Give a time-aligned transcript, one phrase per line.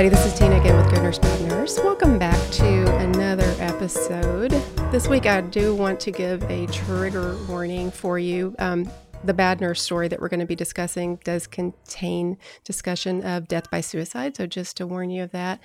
[0.00, 1.76] Everybody, this is Tina again with Good Nurse Bad Nurse.
[1.76, 4.50] Welcome back to another episode.
[4.90, 8.54] This week, I do want to give a trigger warning for you.
[8.58, 8.90] Um,
[9.24, 13.70] the bad nurse story that we're going to be discussing does contain discussion of death
[13.70, 15.60] by suicide, so just to warn you of that.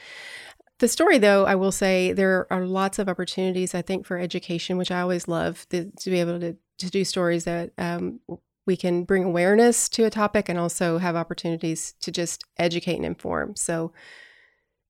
[0.79, 4.75] The story, though, I will say there are lots of opportunities, I think, for education,
[4.75, 8.19] which I always love to, to be able to, to do stories that um,
[8.65, 13.05] we can bring awareness to a topic and also have opportunities to just educate and
[13.05, 13.55] inform.
[13.55, 13.93] So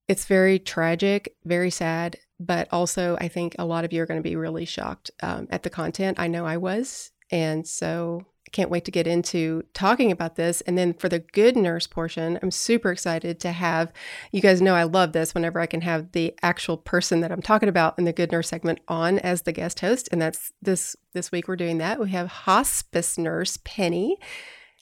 [0.08, 4.20] it's very tragic, very sad, but also I think a lot of you are going
[4.20, 6.20] to be really shocked um, at the content.
[6.20, 7.10] I know I was.
[7.30, 10.60] And so I can't wait to get into talking about this.
[10.60, 13.92] And then for the good nurse portion, I'm super excited to have
[14.30, 17.42] you guys know I love this whenever I can have the actual person that I'm
[17.42, 20.08] talking about in the good nurse segment on as the guest host.
[20.12, 21.98] And that's this this week we're doing that.
[21.98, 24.18] We have hospice nurse Penny.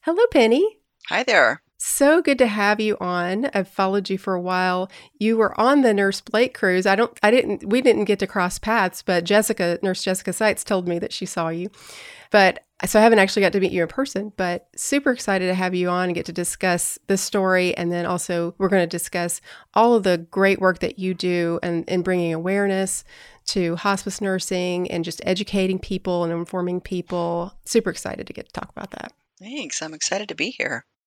[0.02, 0.80] Hello, Penny.
[1.08, 1.64] Hi there.
[1.86, 3.50] So good to have you on.
[3.52, 4.90] I've followed you for a while.
[5.18, 6.86] You were on the Nurse Blake cruise.
[6.86, 10.64] I don't I didn't we didn't get to cross paths, but Jessica, Nurse Jessica Seitz
[10.64, 11.68] told me that she saw you.
[12.30, 15.55] But so I haven't actually got to meet you in person, but super excited to
[15.55, 17.77] have you on and get to discuss the story.
[17.77, 19.42] And then also, we're going to discuss
[19.74, 23.05] all of the great work that you do and in bringing awareness
[23.48, 27.52] to hospice nursing and just educating people and informing people.
[27.67, 29.12] Super excited to get to talk about that.
[29.39, 29.83] Thanks.
[29.83, 30.86] I'm excited to be here.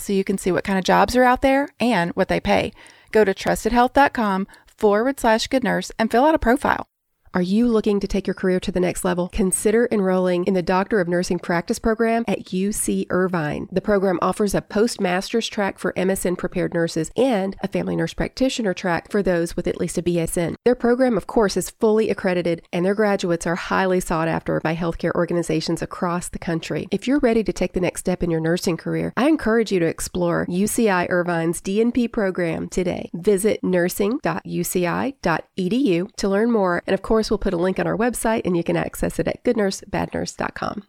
[0.00, 2.72] so you can see what kind of jobs are out there and what they pay.
[3.12, 6.86] Go to trustedhealth.com forward slash good nurse and fill out a profile.
[7.36, 9.28] Are you looking to take your career to the next level?
[9.28, 13.68] Consider enrolling in the Doctor of Nursing Practice program at UC Irvine.
[13.70, 18.72] The program offers a postmaster's track for MSN prepared nurses and a family nurse practitioner
[18.72, 20.54] track for those with at least a BSN.
[20.64, 24.74] Their program, of course, is fully accredited and their graduates are highly sought after by
[24.74, 26.88] healthcare organizations across the country.
[26.90, 29.78] If you're ready to take the next step in your nursing career, I encourage you
[29.80, 33.10] to explore UCI Irvine's DNP program today.
[33.12, 38.42] Visit nursing.uci.edu to learn more and of course we'll put a link on our website
[38.44, 40.84] and you can access it at goodnursebadnurse.com.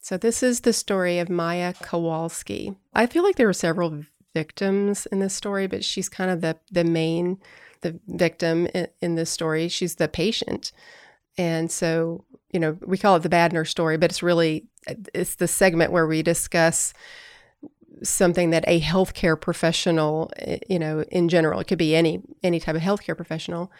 [0.00, 2.76] So this is the story of Maya Kowalski.
[2.94, 4.04] I feel like there were several
[4.34, 7.38] victims in this story, but she's kind of the the main
[7.80, 9.68] the victim in, in this story.
[9.68, 10.72] She's the patient.
[11.36, 14.66] And so, you know, we call it the bad nurse story, but it's really
[15.14, 16.92] it's the segment where we discuss
[18.02, 20.30] something that a healthcare professional,
[20.68, 23.70] you know, in general, it could be any any type of healthcare professional,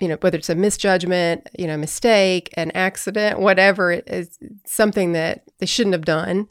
[0.00, 5.12] you know, whether it's a misjudgment, you know, mistake, an accident, whatever, it is something
[5.12, 6.48] that they shouldn't have done.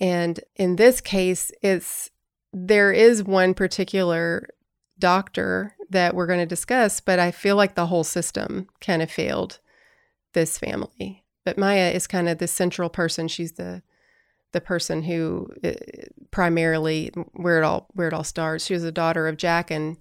[0.00, 2.10] And in this case, it's
[2.52, 4.48] there is one particular
[4.98, 9.10] doctor that we're going to discuss, but I feel like the whole system kind of
[9.10, 9.58] failed
[10.32, 11.24] this family.
[11.44, 13.28] But Maya is kind of the central person.
[13.28, 13.82] She's the
[14.52, 15.72] the person who uh,
[16.30, 18.64] primarily where it all where it all starts.
[18.64, 19.96] She was the daughter of Jack and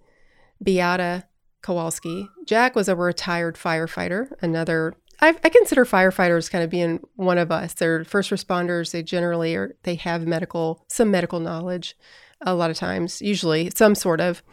[0.62, 1.26] Beata
[1.64, 2.30] Kowalski.
[2.46, 7.74] Jack was a retired firefighter, another I, consider firefighters kind of being one of us.
[7.74, 8.92] They're first responders.
[8.92, 9.76] They generally are.
[9.84, 11.96] They have medical, some medical knowledge,
[12.42, 14.44] a lot of times, usually some sort of.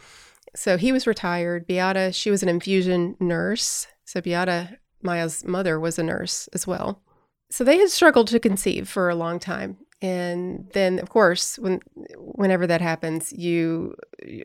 [0.55, 1.67] So he was retired.
[1.67, 3.87] Beata, she was an infusion nurse.
[4.05, 7.01] So Beata, Maya's mother, was a nurse as well.
[7.49, 11.79] So they had struggled to conceive for a long time and then of course when
[12.17, 13.95] whenever that happens you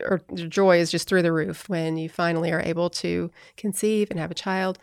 [0.03, 4.19] or joy is just through the roof when you finally are able to conceive and
[4.19, 4.77] have a child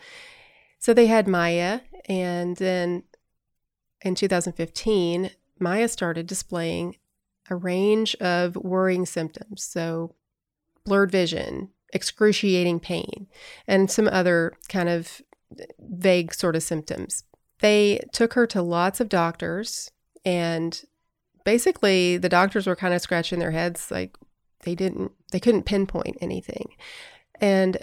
[0.79, 3.03] so they had maya and then
[4.01, 6.95] in 2015 maya started displaying
[7.49, 9.63] a range of worrying symptoms.
[9.63, 10.15] So,
[10.85, 13.27] blurred vision, excruciating pain,
[13.67, 15.21] and some other kind of
[15.79, 17.23] vague sort of symptoms.
[17.59, 19.91] They took her to lots of doctors,
[20.25, 20.83] and
[21.43, 24.17] basically, the doctors were kind of scratching their heads like
[24.63, 26.73] they didn't, they couldn't pinpoint anything.
[27.39, 27.77] And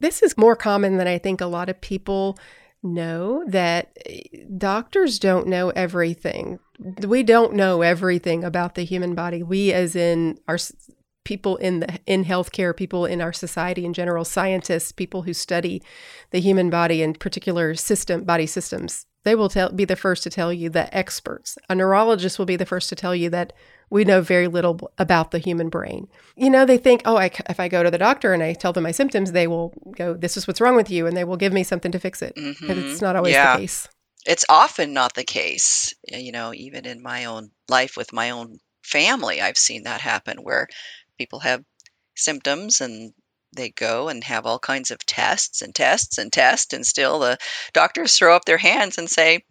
[0.00, 2.38] this is more common than I think a lot of people
[2.82, 4.20] know that eh,
[4.56, 6.58] doctors don't know everything.
[6.78, 9.42] We don't know everything about the human body.
[9.42, 10.58] We, as in our
[11.24, 15.82] people in the in healthcare, people in our society in general, scientists, people who study
[16.30, 20.30] the human body and particular system body systems, they will tell be the first to
[20.30, 21.58] tell you that experts.
[21.68, 23.52] A neurologist will be the first to tell you that
[23.90, 26.08] we know very little about the human brain.
[26.34, 28.72] You know, they think, oh, I, if I go to the doctor and I tell
[28.72, 31.36] them my symptoms, they will go, this is what's wrong with you, and they will
[31.36, 32.34] give me something to fix it.
[32.36, 32.66] Mm-hmm.
[32.66, 33.56] But it's not always yeah.
[33.56, 33.88] the case.
[34.26, 35.92] It's often not the case.
[36.10, 40.38] You know, even in my own life with my own family, I've seen that happen
[40.38, 40.68] where
[41.18, 41.62] people have
[42.16, 43.12] symptoms and
[43.54, 47.38] they go and have all kinds of tests and tests and tests, and still the
[47.72, 49.42] doctors throw up their hands and say,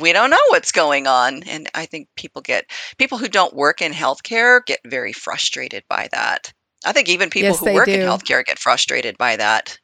[0.00, 1.42] we don't know what's going on.
[1.44, 2.66] And I think people get,
[2.98, 6.52] people who don't work in healthcare get very frustrated by that.
[6.84, 7.94] I think even people yes, who work do.
[7.94, 9.78] in healthcare get frustrated by that.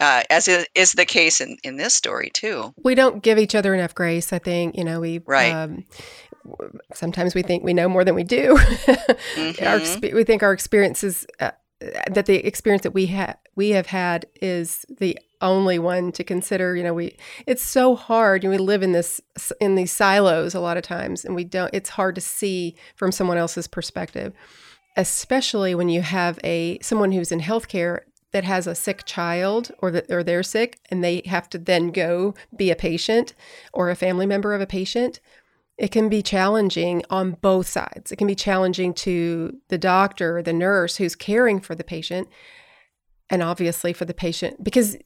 [0.00, 2.72] Uh, as is, is, the case in, in this story too.
[2.84, 4.32] We don't give each other enough grace.
[4.32, 5.52] I think you know we right.
[5.52, 5.86] Um,
[6.94, 8.54] sometimes we think we know more than we do.
[8.56, 9.64] mm-hmm.
[9.66, 14.26] our, we think our experiences uh, that the experience that we have we have had
[14.42, 17.16] is the only one to consider you know we
[17.46, 19.20] it's so hard you know, we live in this
[19.60, 23.12] in these silos a lot of times and we don't it's hard to see from
[23.12, 24.32] someone else's perspective
[24.96, 28.00] especially when you have a someone who's in healthcare
[28.32, 31.90] that has a sick child or that or they're sick and they have to then
[31.90, 33.34] go be a patient
[33.72, 35.20] or a family member of a patient
[35.78, 38.10] it can be challenging on both sides.
[38.10, 42.28] It can be challenging to the doctor, the nurse who's caring for the patient,
[43.30, 44.96] and obviously for the patient because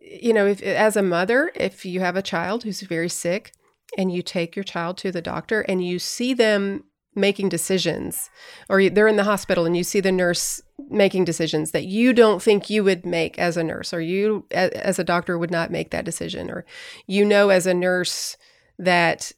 [0.00, 3.52] you know, if as a mother, if you have a child who's very sick
[3.96, 6.84] and you take your child to the doctor and you see them
[7.16, 8.28] making decisions
[8.68, 10.60] or they're in the hospital and you see the nurse
[10.90, 14.98] making decisions that you don't think you would make as a nurse or you as
[14.98, 16.64] a doctor would not make that decision or
[17.06, 18.36] you know as a nurse
[18.78, 19.30] that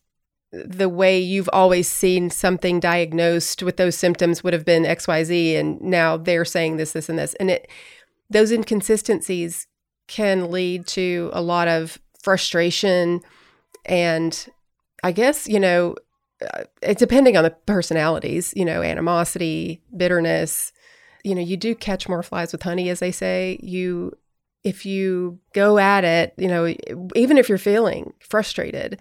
[0.53, 5.81] the way you've always seen something diagnosed with those symptoms would have been XYZ and
[5.81, 7.35] now they're saying this this and this.
[7.35, 7.69] And it
[8.31, 9.67] those inconsistencies
[10.09, 13.21] can lead to a lot of frustration
[13.85, 14.49] and
[15.03, 15.97] I guess you know
[16.43, 20.73] uh, it's depending on the personalities you know animosity bitterness.
[21.25, 23.59] You know you do catch more flies with honey as they say.
[23.63, 24.17] You
[24.63, 26.73] if you go at it you know
[27.15, 28.99] even if you're feeling frustrated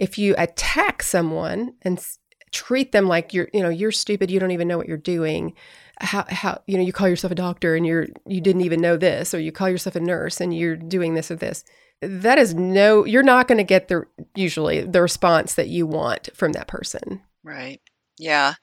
[0.00, 2.04] if you attack someone and
[2.50, 5.54] treat them like you're you know you're stupid you don't even know what you're doing
[6.00, 8.96] how how you know you call yourself a doctor and you're you didn't even know
[8.96, 11.62] this or you call yourself a nurse and you're doing this or this
[12.00, 14.04] that is no you're not going to get the
[14.34, 17.20] usually the response that you want from that person.
[17.44, 17.80] Right.
[18.18, 18.54] Yeah.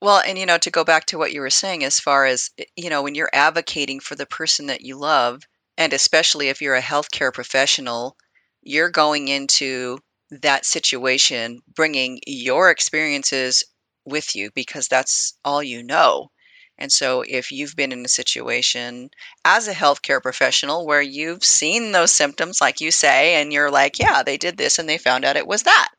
[0.00, 2.50] Well and you know to go back to what you were saying as far as
[2.58, 5.42] eh, you know when you're advocating for the person that you love
[5.76, 8.16] and especially if you're a healthcare professional
[8.62, 9.98] you're going into
[10.30, 13.64] that situation bringing your experiences
[14.04, 16.30] with you because that's all you know.
[16.78, 19.10] And so, if you've been in a situation
[19.44, 23.98] as a healthcare professional where you've seen those symptoms, like you say, and you're like,
[23.98, 25.90] yeah, they did this and they found out it was that,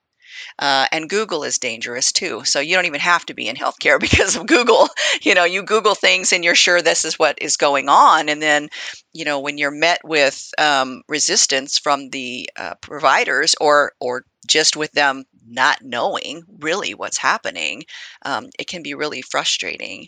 [0.59, 2.43] uh, and Google is dangerous too.
[2.45, 4.89] So you don't even have to be in healthcare because of Google.
[5.21, 8.29] You know, you Google things and you're sure this is what is going on.
[8.29, 8.69] And then,
[9.13, 14.75] you know, when you're met with um, resistance from the uh, providers or, or just
[14.75, 17.83] with them not knowing really what's happening,
[18.23, 20.07] um, it can be really frustrating.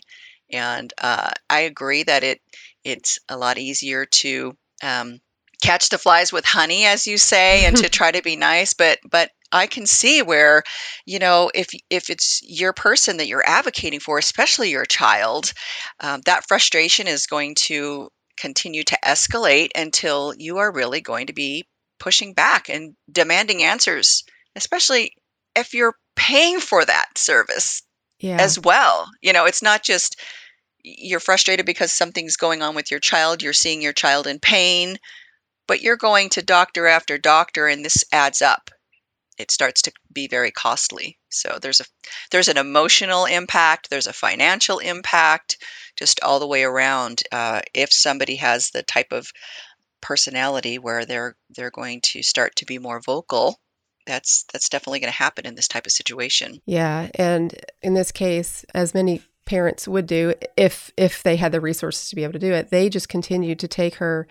[0.52, 2.40] And uh, I agree that it
[2.84, 5.20] it's a lot easier to um,
[5.64, 8.74] catch the flies with honey, as you say, and to try to be nice.
[8.74, 10.62] But but I can see where,
[11.06, 15.52] you know, if if it's your person that you're advocating for, especially your child,
[16.00, 21.32] um, that frustration is going to continue to escalate until you are really going to
[21.32, 21.66] be
[22.00, 24.24] pushing back and demanding answers,
[24.56, 25.12] especially
[25.56, 27.82] if you're paying for that service
[28.18, 28.36] yeah.
[28.40, 29.08] as well.
[29.22, 30.20] You know, it's not just
[30.82, 34.98] you're frustrated because something's going on with your child, you're seeing your child in pain,
[35.66, 38.70] but you're going to doctor after doctor and this adds up
[39.38, 41.18] it starts to be very costly.
[41.28, 41.84] So there's a
[42.30, 45.58] there's an emotional impact, there's a financial impact,
[45.96, 47.22] just all the way around.
[47.32, 49.30] Uh, if somebody has the type of
[50.00, 53.58] personality where they're they're going to start to be more vocal,
[54.06, 56.60] that's that's definitely going to happen in this type of situation.
[56.66, 61.60] Yeah, and in this case, as many parents would do if if they had the
[61.60, 64.26] resources to be able to do it, they just continued to take her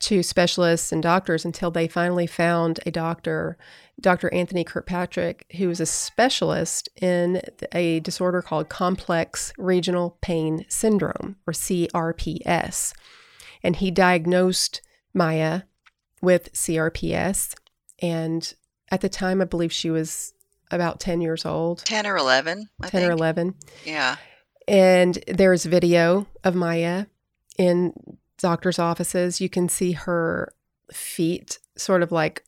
[0.00, 3.56] to specialists and doctors until they finally found a doctor,
[4.00, 4.32] Dr.
[4.32, 7.40] Anthony Kirkpatrick, who was a specialist in
[7.72, 12.92] a disorder called complex regional pain syndrome or CRPS.
[13.62, 14.82] And he diagnosed
[15.14, 15.62] Maya
[16.20, 17.54] with CRPS
[18.00, 18.54] and
[18.90, 20.32] at the time, I believe she was
[20.70, 21.84] about 10 years old.
[21.84, 22.68] 10 or 11.
[22.80, 23.08] I 10 think.
[23.08, 23.54] or 11.
[23.84, 24.16] Yeah.
[24.68, 27.06] And there's video of Maya
[27.58, 27.92] in
[28.38, 29.40] doctor's offices.
[29.40, 30.52] You can see her
[30.92, 32.44] feet sort of like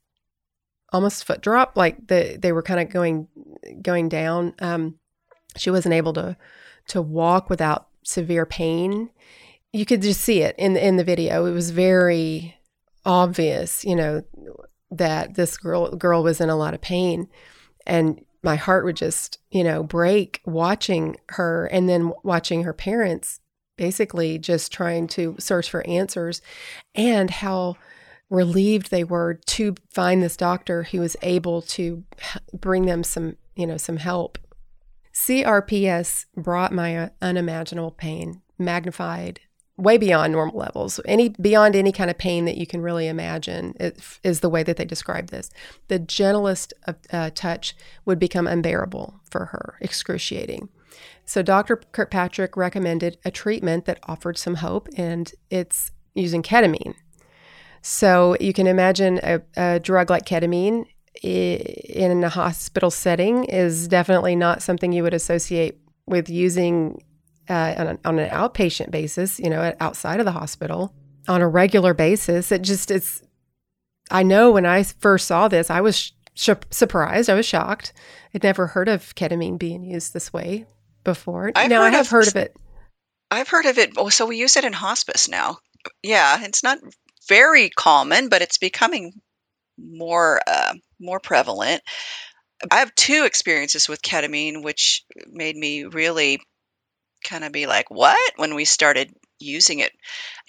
[0.93, 3.29] almost foot drop, like the, they were kind of going
[3.83, 4.55] going down.
[4.61, 4.99] Um,
[5.57, 6.37] she wasn't able to
[6.89, 9.11] to walk without severe pain.
[9.73, 11.47] You could just see it in in the video.
[11.47, 12.57] It was very
[13.05, 14.23] obvious, you know,
[14.91, 17.29] that this girl girl was in a lot of pain
[17.87, 23.41] and Maya heart would just you know break watching her and then watching her parents
[23.77, 26.43] basically just trying to search for answers
[26.95, 27.77] and how
[28.29, 32.05] relieved they were to find this doctor who was able to
[32.53, 34.39] bring them some you know some help.
[35.15, 39.41] Crps brought my uh, unimaginable pain magnified
[39.79, 41.01] way beyond normal levels.
[41.07, 43.75] Any beyond any kind of pain that you can really imagine
[44.23, 45.51] is the way that they describe this.
[45.87, 46.75] The gentlest
[47.13, 50.69] uh, touch would become unbearable for her, excruciating.
[51.25, 51.77] So Dr.
[51.93, 56.95] Kirkpatrick recommended a treatment that offered some hope, and it's using ketamine.
[57.81, 60.87] So you can imagine a, a drug like ketamine
[61.23, 67.03] in a hospital setting is definitely not something you would associate with using
[67.49, 70.95] uh, on, a, on an outpatient basis, you know, outside of the hospital
[71.27, 72.51] on a regular basis.
[72.53, 73.23] It just it's.
[74.11, 77.29] I know when I first saw this, I was sh- surprised.
[77.29, 77.93] I was shocked.
[78.35, 80.67] I'd never heard of ketamine being used this way
[81.05, 81.53] before.
[81.55, 82.57] I've now I have of, heard of it.
[83.31, 83.93] I've heard of it.
[83.97, 85.59] Oh, so we use it in hospice now.
[86.03, 86.79] Yeah, it's not
[87.29, 89.13] very common, but it's becoming
[89.79, 91.83] more uh, more prevalent.
[92.71, 96.41] I have two experiences with ketamine, which made me really
[97.25, 98.33] kind of be like, what?
[98.37, 99.93] When we started using it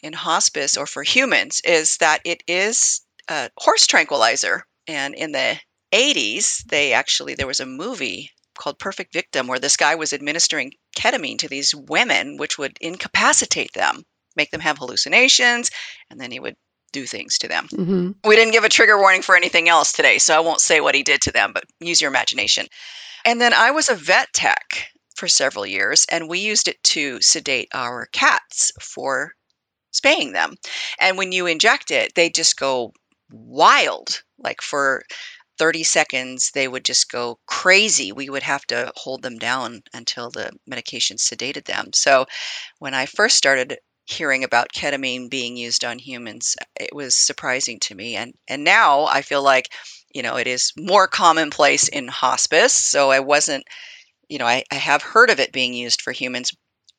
[0.01, 4.65] in hospice or for humans, is that it is a horse tranquilizer.
[4.87, 5.59] And in the
[5.93, 10.71] 80s, they actually, there was a movie called Perfect Victim where this guy was administering
[10.97, 14.03] ketamine to these women, which would incapacitate them,
[14.35, 15.71] make them have hallucinations,
[16.09, 16.55] and then he would
[16.91, 17.67] do things to them.
[17.71, 18.11] Mm-hmm.
[18.27, 20.95] We didn't give a trigger warning for anything else today, so I won't say what
[20.95, 22.65] he did to them, but use your imagination.
[23.25, 24.87] And then I was a vet tech
[25.19, 29.33] for several years, and we used it to sedate our cats for
[29.91, 30.55] spaying them.
[30.99, 32.93] And when you inject it, they just go
[33.31, 34.23] wild.
[34.37, 35.03] Like for
[35.57, 38.11] 30 seconds, they would just go crazy.
[38.11, 41.91] We would have to hold them down until the medication sedated them.
[41.93, 42.25] So
[42.79, 47.95] when I first started hearing about ketamine being used on humans, it was surprising to
[47.95, 48.15] me.
[48.15, 49.69] And and now I feel like,
[50.13, 52.73] you know, it is more commonplace in hospice.
[52.73, 53.65] So I wasn't
[54.29, 56.51] you know, I, I have heard of it being used for humans,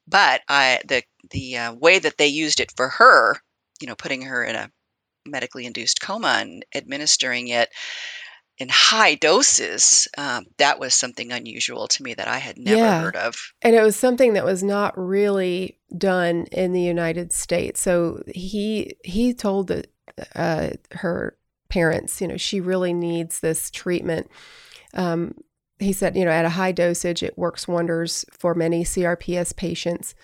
[0.07, 3.37] but I the the uh, way that they used it for her,
[3.81, 4.71] you know, putting her in a
[5.27, 7.71] medically induced coma and administering it
[8.59, 13.01] in high doses, um, that was something unusual to me that I had never Yeah.
[13.01, 13.35] heard of.
[13.63, 17.81] And it was something that was not really done in the United States.
[17.81, 19.85] So he he told the,
[20.35, 21.39] uh, her
[21.71, 24.31] parents, you know, she really needs this treatment.
[24.93, 25.35] Um,
[25.81, 30.15] he said, you know, at a high dosage, it works wonders for many CRPS patients,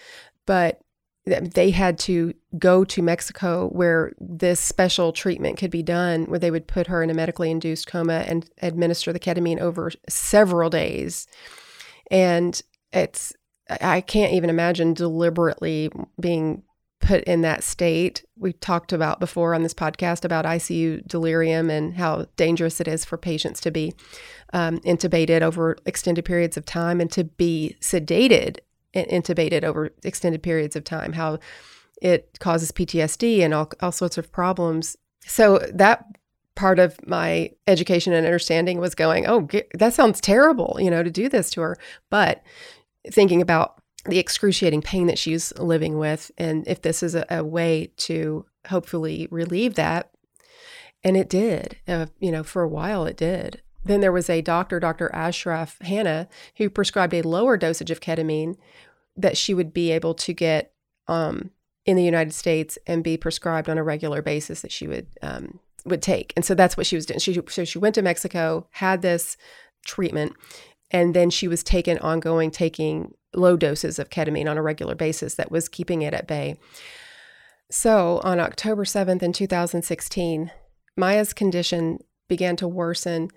[0.44, 0.80] but
[1.26, 6.52] they had to go to Mexico where this special treatment could be done, where they
[6.52, 11.26] would put her in a medically induced coma and administer the ketamine over several days.
[12.12, 12.60] And
[12.92, 13.32] it's,
[13.68, 16.62] I can't even imagine deliberately being
[17.06, 18.24] put in that state.
[18.36, 23.04] We talked about before on this podcast about ICU delirium and how dangerous it is
[23.04, 23.94] for patients to be
[24.52, 28.58] um, intubated over extended periods of time and to be sedated
[28.92, 31.38] and intubated over extended periods of time, how
[32.02, 34.96] it causes PTSD and all, all sorts of problems.
[35.26, 36.04] So that
[36.56, 41.10] part of my education and understanding was going, oh, that sounds terrible, you know, to
[41.10, 41.78] do this to her.
[42.10, 42.42] But
[43.12, 47.44] thinking about the excruciating pain that she's living with, and if this is a, a
[47.44, 50.10] way to hopefully relieve that,
[51.04, 53.62] and it did, uh, you know, for a while it did.
[53.84, 55.14] Then there was a doctor, Dr.
[55.14, 58.56] Ashraf Hanna, who prescribed a lower dosage of ketamine
[59.16, 60.72] that she would be able to get
[61.06, 61.50] um,
[61.84, 65.60] in the United States and be prescribed on a regular basis that she would um,
[65.84, 66.32] would take.
[66.34, 67.20] And so that's what she was doing.
[67.20, 69.36] She so she went to Mexico, had this
[69.84, 70.34] treatment,
[70.90, 75.34] and then she was taken ongoing taking low doses of ketamine on a regular basis
[75.34, 76.58] that was keeping it at bay.
[77.70, 80.50] So, on October 7th in 2016,
[80.96, 83.28] Maya's condition began to worsen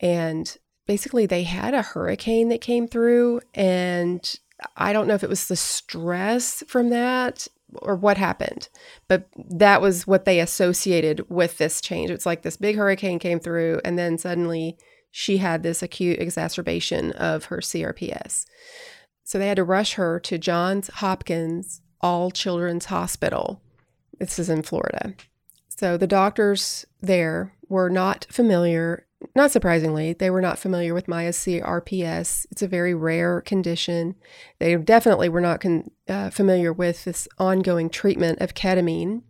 [0.00, 4.38] and basically they had a hurricane that came through and
[4.76, 7.46] I don't know if it was the stress from that
[7.82, 8.68] or what happened,
[9.06, 12.10] but that was what they associated with this change.
[12.10, 14.76] It's like this big hurricane came through, and then suddenly
[15.10, 18.46] she had this acute exacerbation of her CRPS.
[19.28, 23.60] So they had to rush her to Johns Hopkins All Children's Hospital.
[24.18, 25.12] This is in Florida.
[25.68, 29.04] So the doctors there were not familiar
[29.34, 32.46] not surprisingly, they were not familiar with Maya's CRPS.
[32.50, 34.14] It's a very rare condition.
[34.60, 39.24] They definitely were not con- uh, familiar with this ongoing treatment of ketamine.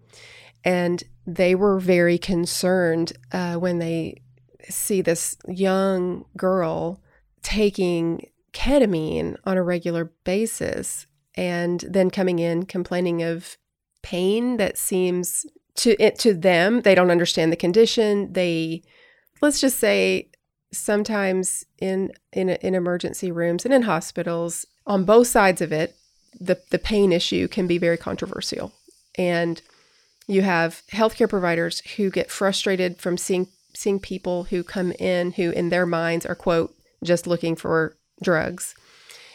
[0.63, 4.21] And they were very concerned uh, when they
[4.69, 7.01] see this young girl
[7.43, 13.57] taking ketamine on a regular basis and then coming in complaining of
[14.03, 18.33] pain that seems to it to them they don't understand the condition.
[18.33, 18.83] They
[19.41, 20.31] let's just say
[20.73, 25.97] sometimes in in in emergency rooms and in hospitals on both sides of it
[26.41, 28.73] the the pain issue can be very controversial.
[29.17, 29.61] And
[30.27, 35.51] you have healthcare providers who get frustrated from seeing seeing people who come in who
[35.51, 36.75] in their minds are quote
[37.05, 38.75] just looking for drugs.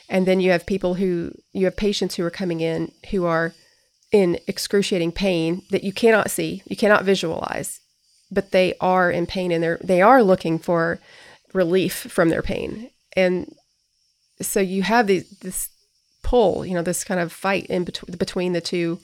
[0.10, 3.54] And then you have people who you have patients who are coming in who are
[4.12, 7.80] in excruciating pain that you cannot see you cannot visualize
[8.34, 11.00] but they are in pain and they're they are looking for
[11.54, 12.90] relief from their pain.
[13.16, 13.56] And
[14.42, 15.70] so you have these, this
[16.24, 19.00] pull you know this kind of fight in between between the two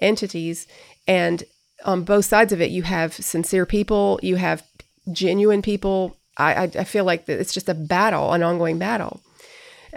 [0.00, 0.66] entities.
[1.06, 1.44] And
[1.84, 4.62] on both sides of it you have sincere people you have
[5.12, 9.20] genuine people i i, feel like it's just a battle an ongoing battle.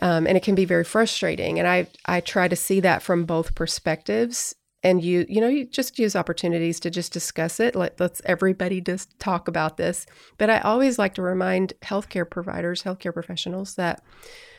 [0.01, 1.59] Um, and it can be very frustrating.
[1.59, 4.55] And i i try to see that from both perspectives.
[4.83, 7.75] And you you know you just use opportunities to just discuss it.
[7.75, 10.05] Let, let's everybody just talk about this.
[10.37, 14.03] But i always like to remind healthcare providers healthcare professionals that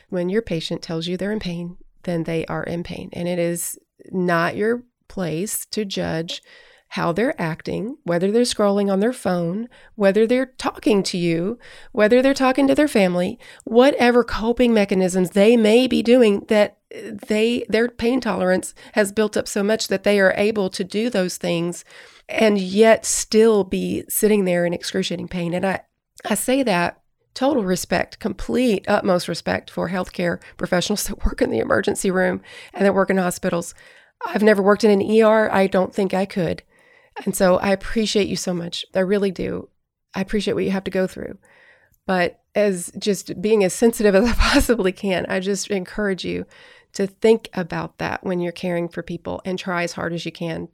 [0.09, 3.09] when your patient tells you they're in pain then they are in pain.
[3.13, 3.79] And it is
[4.11, 6.41] not your place to judge
[6.93, 11.57] how they're acting, whether they're scrolling on their phone, whether they're talking to you,
[11.91, 17.65] whether they're talking to their family, whatever coping mechanisms they may be doing that they
[17.67, 21.37] their pain tolerance has built up so much that they are able to do those
[21.37, 21.83] things
[22.29, 25.55] and yet still be sitting there in excruciating pain.
[25.55, 25.81] And I
[26.29, 27.01] I say that
[27.33, 32.85] total respect, complete utmost respect for healthcare professionals that work in the emergency room and
[32.85, 33.73] that work in hospitals.
[34.27, 35.51] I've never worked in an ER.
[35.51, 36.61] I don't think I could.
[37.25, 38.85] And so I appreciate you so much.
[38.93, 39.69] I really do.
[40.13, 41.37] I appreciate what you have to go through.
[42.05, 46.45] But as just being as sensitive as I possibly can, I just encourage you
[46.93, 50.31] to think about that when you're caring for people and try as hard as you
[50.31, 50.69] can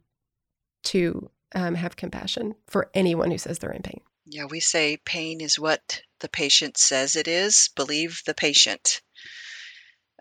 [0.82, 4.00] to um, have compassion for anyone who says they're in pain.
[4.26, 7.70] Yeah, we say pain is what the patient says it is.
[7.74, 9.00] Believe the patient.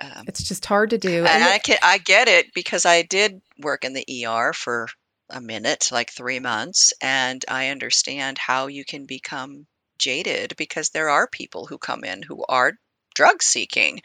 [0.01, 1.25] Um, it's just hard to do.
[1.25, 4.87] And I can I get it because I did work in the ER for
[5.29, 11.09] a minute, like three months, and I understand how you can become jaded because there
[11.09, 12.73] are people who come in who are
[13.15, 14.01] drug seeking,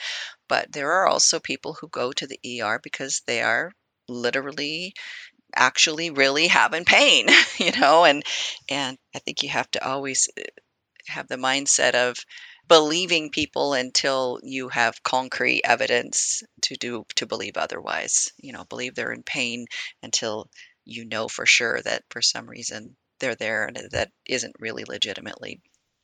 [0.48, 3.72] but there are also people who go to the ER because they are
[4.08, 4.94] literally
[5.56, 8.24] actually really having pain, you know, and
[8.68, 10.42] and I think you have to always uh,
[11.08, 12.16] have the mindset of
[12.68, 18.32] believing people until you have concrete evidence to do to believe otherwise.
[18.38, 19.66] You know, believe they're in pain
[20.02, 20.48] until
[20.84, 25.60] you know for sure that for some reason they're there and that isn't really legitimately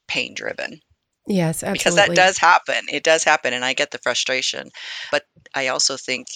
[0.09, 0.81] pain driven.
[1.27, 1.75] Yes, absolutely.
[1.79, 2.87] Because that does happen.
[2.91, 4.71] It does happen and I get the frustration.
[5.11, 6.27] But I also think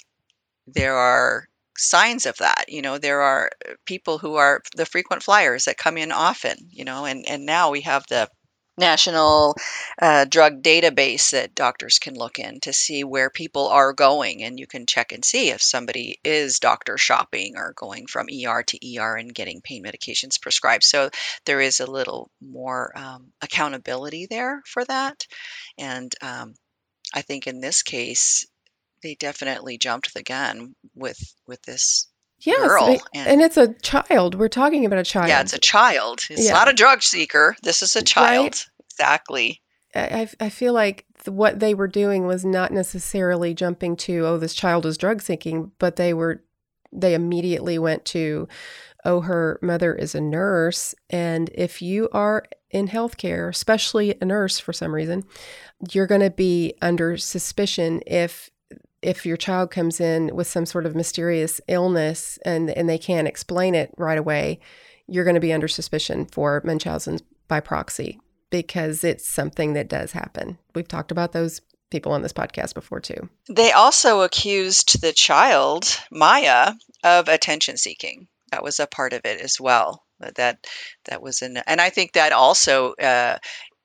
[0.67, 5.23] there are signs of that you know there are uh, people who are the frequent
[5.23, 8.29] flyers that come in often you know and and now we have the
[8.77, 9.55] national
[10.01, 14.59] uh, drug database that doctors can look in to see where people are going and
[14.59, 18.99] you can check and see if somebody is doctor shopping or going from er to
[18.99, 20.83] er and getting pain medications prescribed.
[20.83, 21.11] So
[21.47, 25.27] there is a little more um, accountability there for that.
[25.79, 26.55] And um,
[27.13, 28.47] i think in this case
[29.03, 32.09] they definitely jumped the gun with with this
[32.45, 33.01] Yes, girl.
[33.15, 34.35] And, and, it's a child.
[34.35, 35.29] We're talking about a child.
[35.29, 36.21] Yeah, it's a child.
[36.31, 36.53] It's yeah.
[36.53, 37.57] not a drug seeker.
[37.63, 38.45] This is a child.
[38.45, 38.67] Right?
[38.91, 39.61] Exactly.
[39.95, 44.55] I, I feel like what they were doing was not necessarily jumping to, oh, this
[44.55, 46.43] child is drug seeking, but they were,
[46.93, 48.49] they immediately went to,
[49.05, 50.95] oh, her mother is a nurse.
[51.11, 55.23] And if you are in healthcare, especially a nurse for some reason,
[55.93, 58.51] you're going to be under suspicion if
[59.05, 63.29] if your child comes in with some sort of mysterious illness and and they can't
[63.29, 64.59] explain it right away,
[65.07, 68.19] you're going to be under suspicion for Munchausen by proxy
[68.51, 70.59] because it's something that does happen.
[70.75, 73.29] We've talked about those people on this podcast before too.
[73.49, 76.73] They also accused the child, Maya,
[77.05, 78.27] of attention seeking.
[78.53, 80.03] That was a part of it as well.
[80.37, 80.67] That
[81.05, 83.37] that was in, and I think that also uh,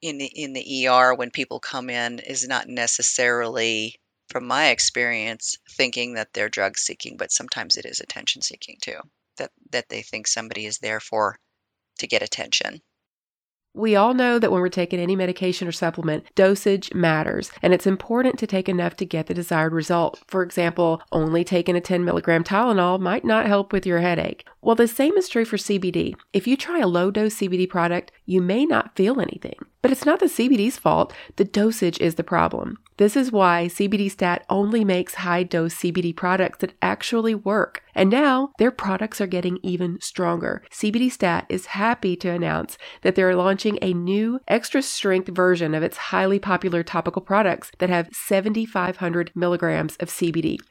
[0.01, 5.57] in the in the ER when people come in is not necessarily from my experience,
[5.71, 8.99] thinking that they're drug seeking, but sometimes it is attention seeking too.
[9.37, 11.39] That that they think somebody is there for
[11.99, 12.81] to get attention.
[13.75, 17.85] We all know that when we're taking any medication or supplement, dosage matters, and it's
[17.85, 20.23] important to take enough to get the desired result.
[20.27, 24.47] For example, only taking a 10 milligram Tylenol might not help with your headache.
[24.61, 26.15] Well, the same is true for CBD.
[26.33, 29.55] If you try a low dose CBD product, you may not feel anything.
[29.81, 32.79] But it's not the CBD's fault, the dosage is the problem.
[32.97, 37.81] This is why CBD Stat only makes high dose CBD products that actually work.
[37.95, 40.63] And now their products are getting even stronger.
[40.69, 45.81] CBD Stat is happy to announce that they're launching a new extra strength version of
[45.81, 50.57] its highly popular topical products that have 7,500 milligrams of CBD.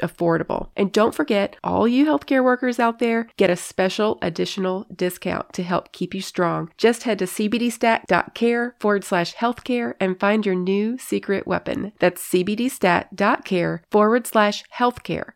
[0.00, 0.68] affordable.
[0.76, 5.62] And don't forget, all you healthcare workers out there get a special additional discount to
[5.62, 6.70] help keep you strong.
[6.76, 11.92] Just head to cbdstat.care forward slash healthcare and find your new secret weapon.
[11.98, 15.32] That's cbdstat.care forward slash healthcare.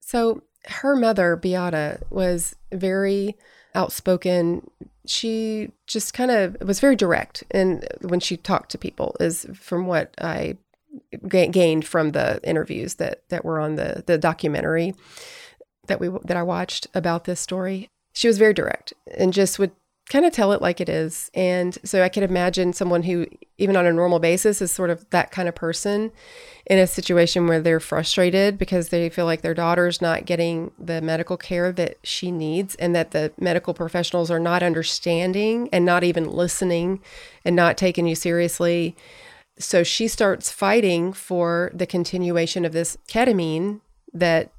[0.00, 3.36] So her mother, Beata, was very
[3.74, 4.70] outspoken.
[5.06, 9.86] She just kind of was very direct and when she talked to people is from
[9.86, 10.56] what I
[11.28, 14.94] gained from the interviews that that were on the the documentary
[15.86, 17.90] that we that I watched about this story.
[18.12, 19.72] She was very direct and just would
[20.08, 21.30] kind of tell it like it is.
[21.34, 23.26] And so I could imagine someone who
[23.58, 26.12] even on a normal basis is sort of that kind of person
[26.66, 31.00] in a situation where they're frustrated because they feel like their daughter's not getting the
[31.00, 36.04] medical care that she needs and that the medical professionals are not understanding and not
[36.04, 37.00] even listening
[37.44, 38.94] and not taking you seriously
[39.58, 43.80] so she starts fighting for the continuation of this ketamine
[44.12, 44.52] that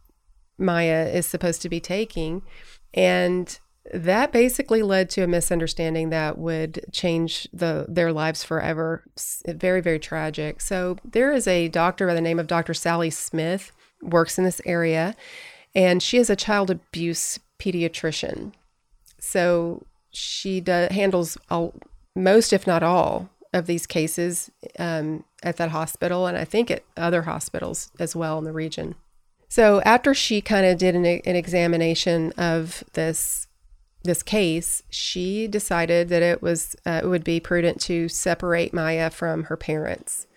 [0.57, 2.41] Maya is supposed to be taking.
[2.93, 3.59] And
[3.93, 9.03] that basically led to a misunderstanding that would change the their lives forever.
[9.47, 10.61] Very, very tragic.
[10.61, 12.73] So there is a doctor by the name of Dr.
[12.73, 15.15] Sally Smith, works in this area,
[15.73, 18.53] and she is a child abuse pediatrician.
[19.19, 21.73] So she does, handles all,
[22.15, 26.83] most, if not all, of these cases um, at that hospital, and I think at
[26.95, 28.95] other hospitals as well in the region.
[29.49, 33.47] So after she kind of did an, an examination of this
[34.03, 39.09] this case, she decided that it was uh, it would be prudent to separate Maya
[39.09, 40.27] from her parents.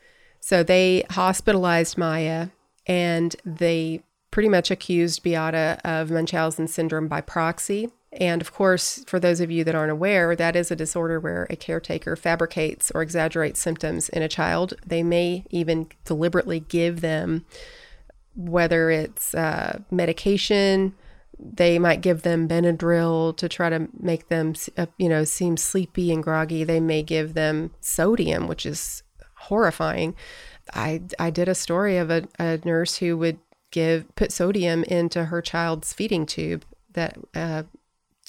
[0.41, 2.49] So they hospitalized Maya,
[2.87, 9.21] and they pretty much accused Beata of Munchausen syndrome by proxy and of course, for
[9.21, 13.03] those of you that aren't aware, that is a disorder where a caretaker fabricates or
[13.03, 14.75] exaggerates symptoms in a child.
[14.85, 17.45] They may even deliberately give them,
[18.35, 20.95] whether it's uh, medication,
[21.39, 26.13] they might give them Benadryl to try to make them, uh, you know, seem sleepy
[26.13, 26.65] and groggy.
[26.65, 29.03] They may give them sodium, which is
[29.37, 30.15] horrifying.
[30.75, 33.39] I I did a story of a, a nurse who would
[33.71, 37.63] give put sodium into her child's feeding tube that uh,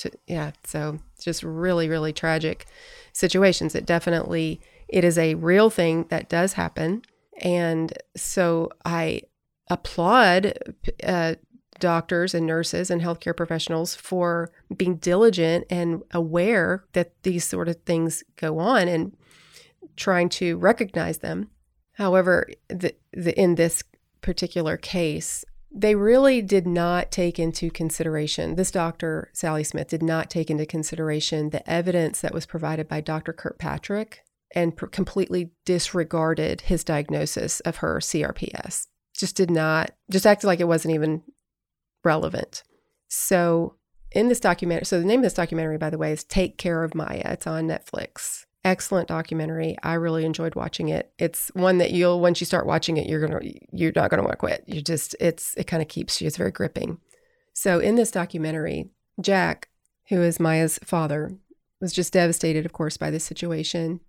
[0.02, 2.66] to, yeah, so just really, really tragic
[3.14, 3.76] situations.
[3.76, 7.02] It definitely, it is a real thing that does happen.
[7.42, 9.24] And so I
[9.70, 10.54] applaud
[11.04, 11.36] uh,
[11.80, 17.78] doctors and nurses and healthcare professionals for being diligent and aware that these sort of
[17.84, 19.16] things go on and
[19.96, 21.50] trying to recognize them.
[21.94, 23.84] However, the, the, in this
[24.22, 30.30] particular case, they really did not take into consideration, this doctor, Sally Smith, did not
[30.30, 33.32] take into consideration the evidence that was provided by Dr.
[33.32, 38.88] Kirkpatrick and pr- completely disregarded his diagnosis of her CRPS.
[39.16, 41.24] Just did not, just acted like it wasn't even
[42.04, 42.64] relevant.
[43.08, 43.76] So
[44.12, 46.84] in this documentary, so the name of this documentary, by the way, is Take Care
[46.84, 47.22] of Maya.
[47.26, 48.46] It's on Netflix.
[48.64, 49.76] Excellent documentary.
[49.82, 51.12] I really enjoyed watching it.
[51.18, 53.40] It's one that you'll once you start watching it, you're gonna
[53.72, 54.64] you're not gonna want to quit.
[54.68, 56.28] You just it's it kind of keeps you.
[56.28, 57.00] It's very gripping.
[57.54, 59.70] So in this documentary, Jack,
[60.10, 61.38] who is Maya's father,
[61.80, 64.00] was just devastated, of course, by this situation.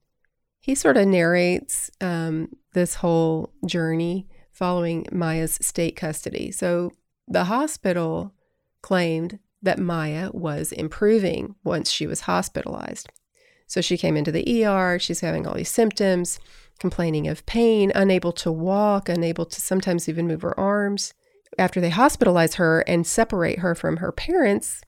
[0.60, 6.52] He sort of narrates um, this whole journey following Maya's state custody.
[6.52, 6.92] So
[7.26, 8.34] the hospital
[8.82, 13.10] claimed that Maya was improving once she was hospitalized.
[13.72, 16.38] So she came into the ER, she's having all these symptoms,
[16.78, 21.14] complaining of pain, unable to walk, unable to sometimes even move her arms.
[21.58, 24.82] After they hospitalize her and separate her from her parents,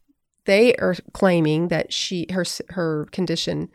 [0.44, 3.70] they are claiming that she her her condition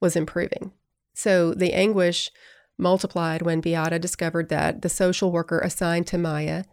[0.00, 0.72] was improving.
[1.12, 2.30] So the anguish
[2.78, 6.64] multiplied when Beata discovered that the social worker assigned to Maya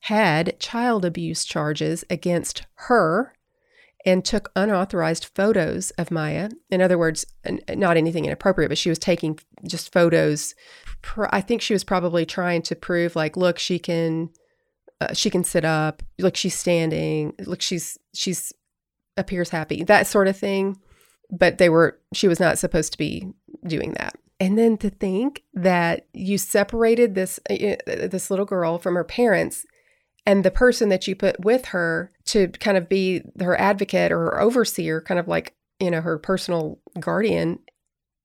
[0.00, 3.32] had child abuse charges against her
[4.08, 6.50] and took unauthorized photos of Maya.
[6.70, 7.26] In other words,
[7.70, 10.54] not anything inappropriate, but she was taking just photos.
[11.30, 14.30] I think she was probably trying to prove, like, look, she can,
[15.00, 16.02] uh, she can sit up.
[16.18, 17.34] Look, she's standing.
[17.46, 18.52] Look, she's she's
[19.16, 19.84] appears happy.
[19.84, 20.78] That sort of thing.
[21.30, 21.98] But they were.
[22.14, 23.32] She was not supposed to be
[23.66, 24.16] doing that.
[24.40, 29.04] And then to think that you separated this uh, uh, this little girl from her
[29.04, 29.66] parents
[30.28, 34.18] and the person that you put with her to kind of be her advocate or
[34.18, 37.60] her overseer, kind of like, you know, her personal guardian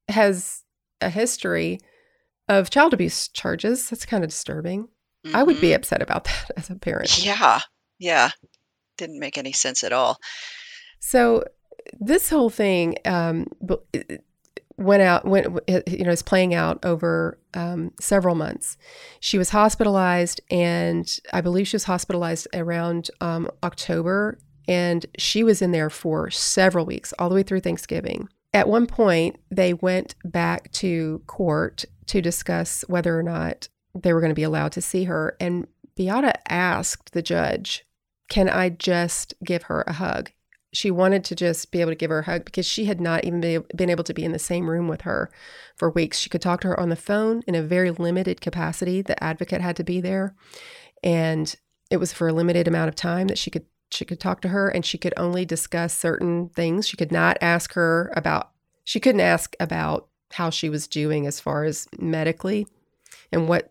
[0.09, 0.63] has
[0.99, 1.79] a history
[2.49, 3.89] of child abuse charges.
[3.89, 4.89] That's kind of disturbing.
[5.25, 5.33] Mm-hmm.
[5.33, 5.77] I would be mm-hmm.
[5.77, 7.23] upset about that as a parent.
[7.23, 7.61] Yeah.
[7.99, 8.31] Yeah.
[8.97, 10.17] Didn't make any sense at all.
[10.99, 11.45] So
[12.01, 13.47] this whole thing um,
[14.77, 15.47] went out went
[15.87, 18.77] you know is playing out over um, several months.
[19.19, 25.61] She was hospitalized and i believe she was hospitalized around um, october and she was
[25.61, 28.29] in there for several weeks all the way through thanksgiving.
[28.53, 34.21] At one point they went back to court to discuss whether or not they were
[34.21, 37.85] going to be allowed to see her and beata asked the judge
[38.29, 40.31] can i just give her a hug
[40.73, 43.23] she wanted to just be able to give her a hug because she had not
[43.23, 45.29] even been able to be in the same room with her
[45.75, 46.17] for weeks.
[46.17, 49.01] She could talk to her on the phone in a very limited capacity.
[49.01, 50.35] The advocate had to be there,
[51.03, 51.55] and
[51.91, 54.47] it was for a limited amount of time that she could she could talk to
[54.47, 56.87] her, and she could only discuss certain things.
[56.87, 58.49] She could not ask her about.
[58.83, 62.65] She couldn't ask about how she was doing as far as medically,
[63.31, 63.69] and what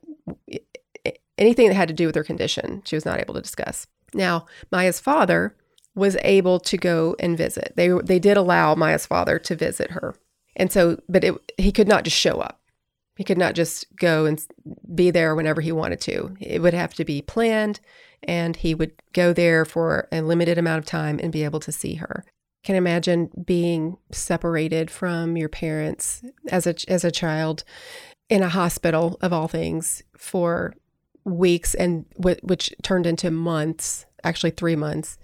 [1.36, 2.82] anything that had to do with her condition.
[2.84, 3.88] She was not able to discuss.
[4.14, 5.56] Now, Maya's father
[5.94, 7.72] was able to go and visit.
[7.76, 10.14] They they did allow Maya's father to visit her.
[10.56, 12.60] And so but it, he could not just show up.
[13.16, 14.44] He could not just go and
[14.94, 16.34] be there whenever he wanted to.
[16.40, 17.80] It would have to be planned
[18.22, 21.72] and he would go there for a limited amount of time and be able to
[21.72, 22.24] see her.
[22.64, 27.64] Can imagine being separated from your parents as a as a child
[28.30, 30.72] in a hospital of all things for
[31.24, 35.18] weeks and which turned into months, actually 3 months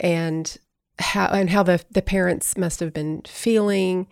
[0.00, 0.56] and
[0.98, 4.06] how and how the the parents must have been feeling.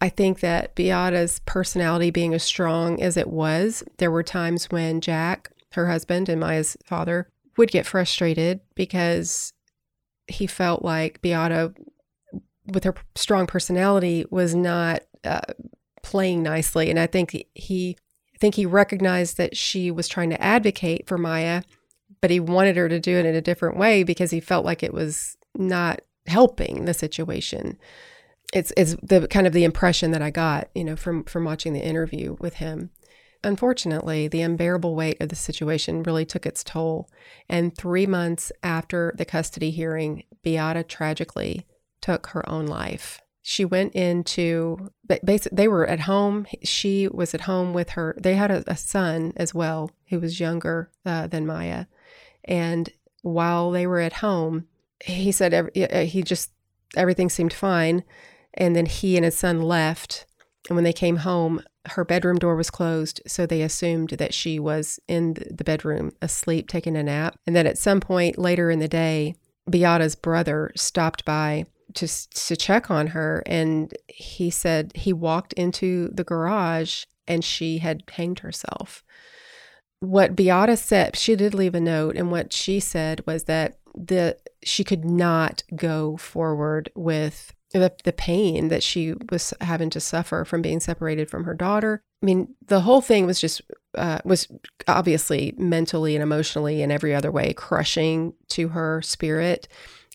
[0.00, 5.00] I think that Beata's personality being as strong as it was, there were times when
[5.00, 9.52] Jack, her husband, and Maya's father would get frustrated because
[10.26, 11.72] he felt like Beata,
[12.66, 15.40] with her strong personality, was not uh,
[16.02, 17.96] playing nicely, and I think he.
[18.34, 21.62] I think he recognized that she was trying to advocate for Maya,
[22.24, 24.82] but he wanted her to do it in a different way because he felt like
[24.82, 27.78] it was not helping the situation.
[28.54, 31.74] It's it's the kind of the impression that I got, you know, from from watching
[31.74, 32.88] the interview with him.
[33.42, 37.10] Unfortunately, the unbearable weight of the situation really took its toll.
[37.46, 41.66] And three months after the custody hearing, Beata tragically
[42.00, 43.20] took her own life.
[43.42, 44.90] She went into,
[45.22, 46.46] basically, they were at home.
[46.62, 48.16] She was at home with her.
[48.18, 51.84] They had a, a son as well who was younger uh, than Maya.
[52.44, 52.90] And
[53.22, 54.66] while they were at home,
[55.02, 56.50] he said uh, he just
[56.96, 58.04] everything seemed fine.
[58.54, 60.26] And then he and his son left.
[60.68, 63.20] And when they came home, her bedroom door was closed.
[63.26, 67.36] So they assumed that she was in the bedroom asleep, taking a nap.
[67.46, 69.34] And then at some point later in the day,
[69.68, 73.42] Beata's brother stopped by to, to check on her.
[73.46, 79.03] And he said he walked into the garage and she had hanged herself
[80.04, 84.36] what Beata said, she did leave a note, and what she said was that the
[84.62, 90.44] she could not go forward with the, the pain that she was having to suffer
[90.44, 92.02] from being separated from her daughter.
[92.22, 93.60] I mean, the whole thing was just
[93.96, 94.48] uh, was
[94.88, 99.68] obviously mentally and emotionally and every other way crushing to her spirit.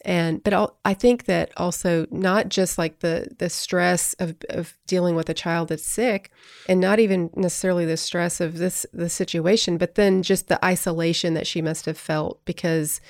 [0.06, 5.16] And but i think that also not just like the the stress of, of dealing
[5.16, 6.32] with a child that's sick
[6.68, 11.34] and not even necessarily the stress of this the situation but then just the isolation
[11.34, 13.02] that she must have felt because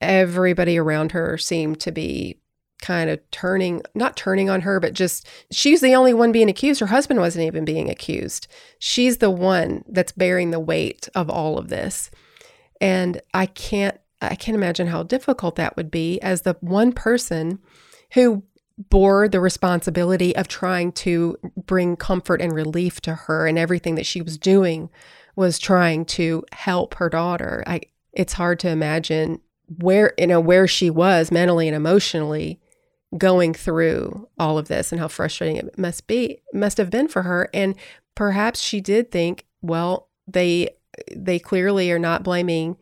[0.00, 2.40] everybody around her seemed to be
[2.80, 6.80] kind of turning not turning on her but just she's the only one being accused.
[6.80, 8.48] Her husband wasn't even being accused.
[8.78, 12.10] She's the one that's bearing the weight of all of this.
[12.80, 17.58] And i can't I can't imagine how difficult that would be as the one person
[18.12, 18.42] who
[18.88, 24.06] bore the responsibility of trying to bring comfort and relief to her and everything that
[24.06, 24.88] she was doing
[25.36, 27.62] was trying to help her daughter.
[27.66, 29.40] I it's hard to imagine
[29.78, 32.60] where you know where she was mentally and emotionally
[33.16, 37.22] going through all of this and how frustrating it must be must have been for
[37.22, 37.74] her and
[38.14, 40.68] perhaps she did think well they
[41.14, 42.76] they clearly are not blaming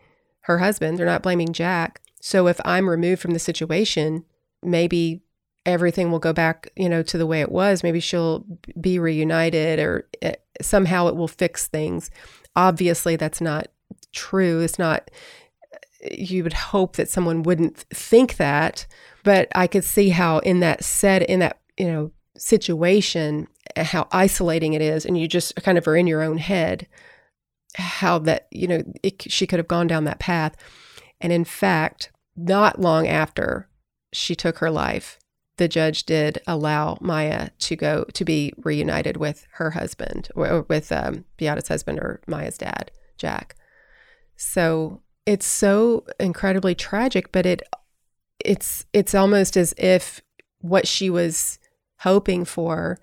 [0.48, 0.98] her husband.
[0.98, 2.00] They're not blaming Jack.
[2.20, 4.24] So if I'm removed from the situation,
[4.62, 5.20] maybe
[5.64, 7.82] everything will go back, you know, to the way it was.
[7.82, 8.44] Maybe she'll
[8.80, 12.10] be reunited or eh, somehow it will fix things.
[12.56, 13.68] Obviously, that's not
[14.12, 14.60] true.
[14.60, 15.10] It's not,
[16.10, 18.86] you would hope that someone wouldn't think that,
[19.22, 24.08] but I could see how in that set, in that, you know, situation, eh, how
[24.10, 25.04] isolating it is.
[25.04, 26.88] And you just kind of are in your own head
[27.78, 30.56] how that, you know, it, she could have gone down that path.
[31.20, 33.68] And in fact, not long after
[34.12, 35.18] she took her life,
[35.56, 40.92] the judge did allow Maya to go to be reunited with her husband or with
[40.92, 43.56] um, Beata's husband or Maya's dad, Jack.
[44.36, 47.62] So it's so incredibly tragic, but it
[48.44, 50.22] it's it's almost as if
[50.60, 51.58] what she was
[52.00, 52.98] hoping for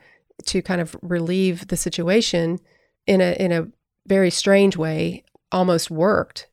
[0.46, 2.60] to kind of relieve the situation
[3.06, 3.68] in a in a
[4.08, 6.48] very strange way almost worked.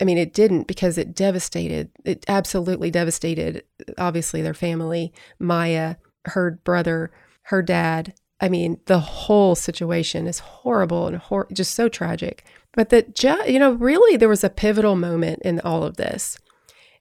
[0.00, 3.64] I mean, it didn't because it devastated, it absolutely devastated,
[3.96, 7.10] obviously, their family, Maya, her brother,
[7.44, 8.14] her dad.
[8.40, 12.44] I mean, the whole situation is horrible and hor- just so tragic.
[12.72, 16.38] But that, ju- you know, really there was a pivotal moment in all of this.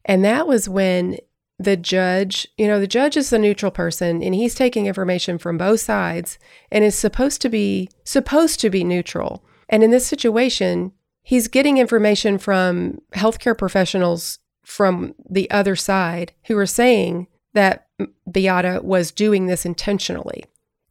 [0.05, 1.17] And that was when
[1.60, 5.58] the judge, you know, the judge is the neutral person and he's taking information from
[5.58, 6.38] both sides
[6.71, 9.43] and is supposed to be supposed to be neutral.
[9.69, 16.58] And in this situation, he's getting information from healthcare professionals from the other side who
[16.58, 17.88] are saying that
[18.30, 20.45] Beata was doing this intentionally.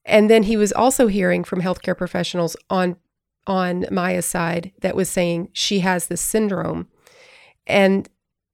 [0.04, 2.96] And then he was also hearing from healthcare professionals on
[3.46, 6.88] on Maya's side that was saying she has this syndrome.
[7.66, 8.08] And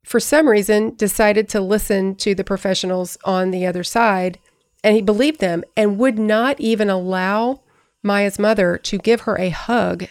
[0.05, 4.39] for some reason decided to listen to the professionals on the other side
[4.83, 7.63] and he believed them and would not even allow
[8.03, 10.07] Maya's mother to give her a hug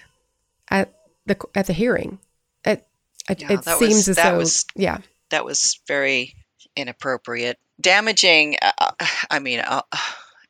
[0.69, 0.93] at
[1.25, 2.19] the at the hearing.
[2.65, 2.86] It
[3.30, 4.99] it, yeah, it seems was, as that though was, yeah
[5.30, 6.36] that was very
[6.75, 8.58] inappropriate, damaging.
[8.62, 8.91] Uh,
[9.30, 9.82] I mean, uh,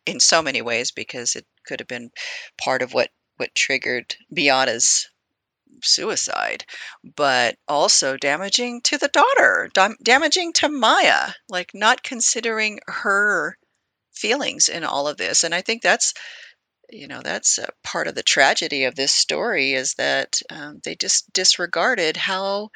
[0.05, 2.11] in so many ways because it could have been
[2.61, 5.09] part of what what triggered Beata's
[5.81, 6.65] suicide,
[7.15, 13.57] but also damaging to the daughter, dam- damaging to Maya, like not considering her
[14.11, 15.45] feelings in all of this.
[15.45, 16.13] And I think that's
[16.91, 21.31] you know that's part of the tragedy of this story is that um, they just
[21.33, 22.69] disregarded how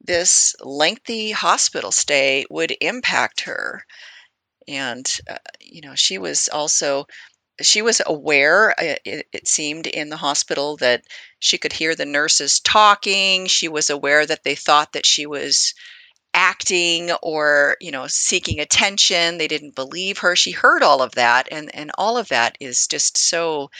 [0.00, 3.84] this lengthy hospital stay would impact her.
[4.66, 7.06] And uh, you know she was also
[7.60, 11.02] she was aware uh, it, it, seemed in the hospital that
[11.40, 13.46] she could hear the nurses talking.
[13.46, 15.74] She was aware that they thought that she was
[16.38, 19.38] acting or you know seeking attention.
[19.38, 20.36] They didn't believe her.
[20.36, 23.70] She heard all of that and and all of that is just so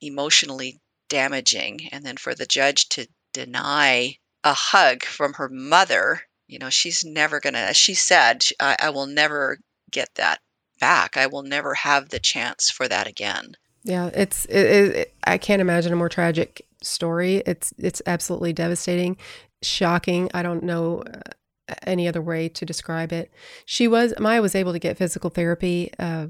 [0.00, 1.88] emotionally damaging.
[1.92, 7.04] And then for the judge to deny a hug from her mother you know she's
[7.04, 9.58] never gonna as she said I, I will never
[9.90, 10.40] get that
[10.80, 11.16] back.
[11.16, 13.54] I will never have the chance for that again.
[13.84, 17.36] Yeah it's it, it, i can't imagine a more tragic story.
[17.46, 19.16] It's it's absolutely devastating
[19.62, 20.28] shocking.
[20.34, 21.20] I don't know uh,
[21.86, 23.30] any other way to describe it.
[23.64, 26.28] She was Maya was able to get physical therapy uh,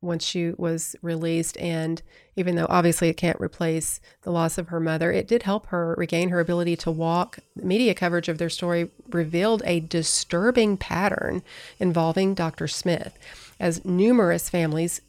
[0.00, 2.02] once she was released, and
[2.36, 5.94] even though obviously it can't replace the loss of her mother, it did help her
[5.98, 7.38] regain her ability to walk.
[7.56, 11.42] Media coverage of their story revealed a disturbing pattern
[11.78, 12.68] involving Dr.
[12.68, 13.18] Smith,
[13.58, 15.00] as numerous families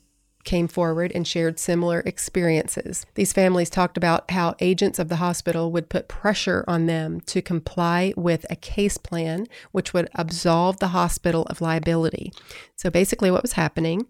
[0.48, 3.06] came forward and shared similar experiences.
[3.16, 7.41] These families talked about how agents of the hospital would put pressure on them to
[7.41, 12.32] comply with a case plan which would absolve the hospital of liability.
[12.78, 14.08] So basically, what was happening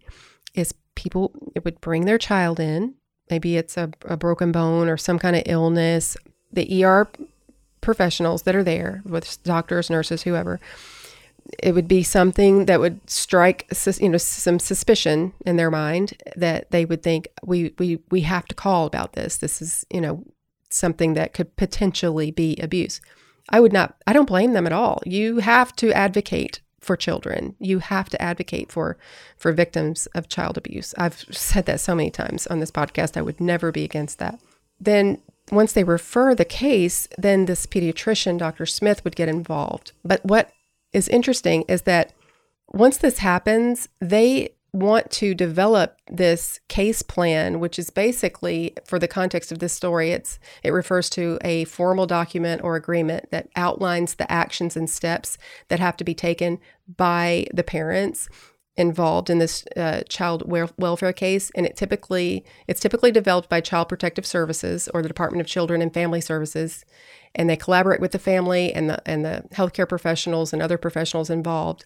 [0.54, 2.94] is people it would bring their child in,
[3.32, 6.16] maybe it's a, a broken bone or some kind of illness.
[6.54, 7.10] The ER
[7.82, 10.60] professionals that are there, with doctors, nurses, whoever,
[11.60, 13.68] it would be something that would strike
[14.00, 18.46] you know some suspicion in their mind that they would think we we we have
[18.46, 19.38] to call about this.
[19.38, 20.24] This is you know
[20.70, 23.00] something that could potentially be abuse.
[23.50, 25.02] I would not i don't blame them at all.
[25.06, 27.56] You have to advocate for children.
[27.60, 28.98] You have to advocate for
[29.38, 30.94] for victims of child abuse.
[30.98, 33.18] I've said that so many times on this podcast.
[33.18, 34.40] I would never be against that.
[34.80, 39.94] Then once they refer the case then this pediatrician dr smith would get involved.
[40.04, 40.52] But what
[40.98, 42.14] is interesting is that
[42.74, 49.08] once this happens, they want to develop this case plan which is basically for the
[49.08, 54.16] context of this story it's it refers to a formal document or agreement that outlines
[54.16, 55.38] the actions and steps
[55.70, 56.60] that have to be taken
[56.96, 58.30] by the parents
[58.78, 60.44] involved in this uh, child
[60.78, 61.52] welfare case.
[61.56, 65.82] And it typically it's typically developed by child protective services or the department of children
[65.82, 66.86] and family services
[67.38, 71.30] and they collaborate with the family and the and the healthcare professionals and other professionals
[71.30, 71.86] involved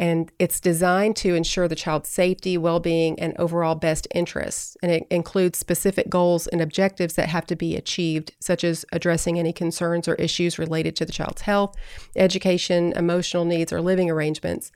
[0.00, 4.74] and it's designed to ensure the child's safety, well-being, and overall best interests.
[4.82, 9.38] And it includes specific goals and objectives that have to be achieved, such as addressing
[9.38, 11.76] any concerns or issues related to the child's health,
[12.16, 14.72] education, emotional needs, or living arrangements.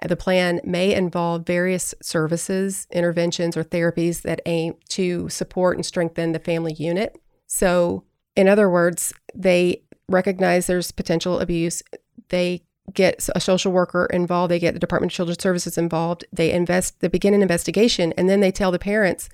[0.00, 6.30] The plan may involve various services, interventions, or therapies that aim to support and strengthen
[6.30, 7.20] the family unit.
[7.48, 8.04] So,
[8.38, 11.82] in other words, they recognize there's potential abuse.
[12.28, 12.62] They
[12.94, 17.00] get a social worker involved, they get the Department of Children's Services involved, they invest,
[17.00, 19.28] they begin an investigation, and then they tell the parents,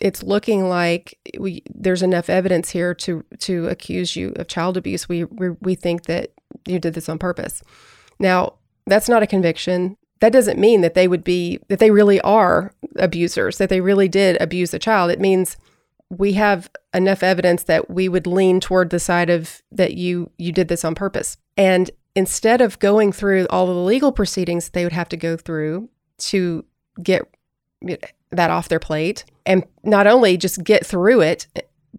[0.00, 5.08] it's looking like we there's enough evidence here to to accuse you of child abuse.
[5.08, 6.32] We we, we think that
[6.66, 7.60] you did this on purpose.
[8.18, 8.54] Now,
[8.86, 9.96] that's not a conviction.
[10.20, 14.08] That doesn't mean that they would be that they really are abusers, that they really
[14.08, 15.10] did abuse a child.
[15.10, 15.56] It means
[16.10, 20.52] we have enough evidence that we would lean toward the side of that you you
[20.52, 21.36] did this on purpose.
[21.56, 25.36] And instead of going through all of the legal proceedings they would have to go
[25.36, 25.88] through
[26.18, 26.64] to
[27.02, 27.22] get
[28.30, 31.46] that off their plate and not only just get through it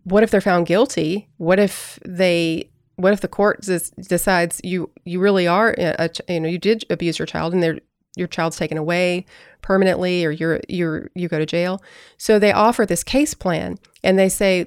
[0.03, 5.19] what if they're found guilty what if they what if the court decides you you
[5.19, 7.77] really are a, you know you did abuse your child and their
[8.15, 9.25] your child's taken away
[9.65, 11.81] permanently or you're you're you go to jail
[12.17, 14.65] so they offer this case plan and they say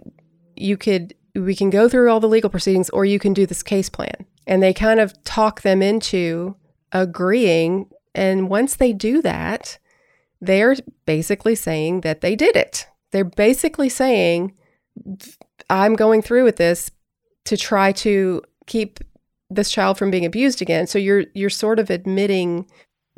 [0.57, 3.63] you could we can go through all the legal proceedings or you can do this
[3.63, 6.57] case plan and they kind of talk them into
[6.91, 7.89] agreeing.
[8.15, 9.79] And once they do that,
[10.41, 12.87] they're basically saying that they did it.
[13.13, 14.55] They're basically saying,
[15.69, 16.91] I'm going through with this
[17.45, 19.01] to try to keep
[19.51, 20.87] this child from being abused again.
[20.87, 22.67] So you're you're sort of admitting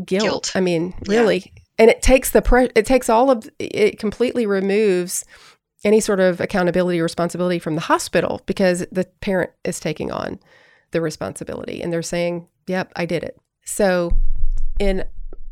[0.04, 0.22] guilt.
[0.22, 0.52] guilt.
[0.54, 1.52] I mean, really.
[1.80, 5.24] And it takes the pre- it takes all of it completely removes
[5.82, 10.38] any sort of accountability or responsibility from the hospital because the parent is taking on
[10.90, 13.40] the responsibility and they're saying, yep, I did it.
[13.64, 14.12] So,
[14.78, 15.06] in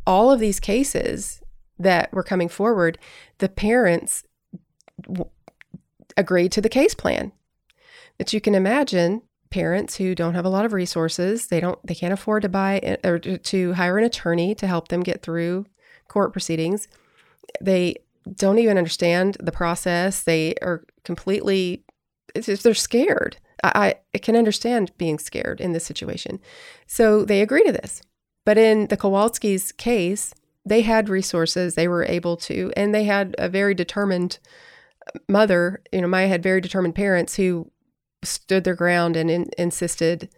[0.05, 1.41] all of these cases
[1.79, 2.99] that were coming forward,
[3.39, 4.23] the parents
[5.01, 5.31] w-
[6.15, 7.31] agreed to the case plan.
[8.19, 11.95] But you can imagine parents who don't have a lot of resources, they don't they
[11.95, 15.65] can't afford to buy eh, or to hire an attorney to help them get through
[16.09, 16.87] court proceedings.
[17.61, 17.95] They
[18.35, 20.23] don't even understand the process.
[20.23, 21.83] They are completely
[22.33, 23.37] they're scared.
[23.63, 26.39] I, I can understand being scared in this situation.
[26.87, 28.01] So they agree to this.
[28.45, 30.33] But in the Kowalski's case,
[30.65, 34.39] they had resources, they were able to, and they had a very determined
[35.27, 35.81] mother.
[35.91, 37.71] You know, Maya had very determined parents who
[38.23, 40.29] stood their ground and in, insisted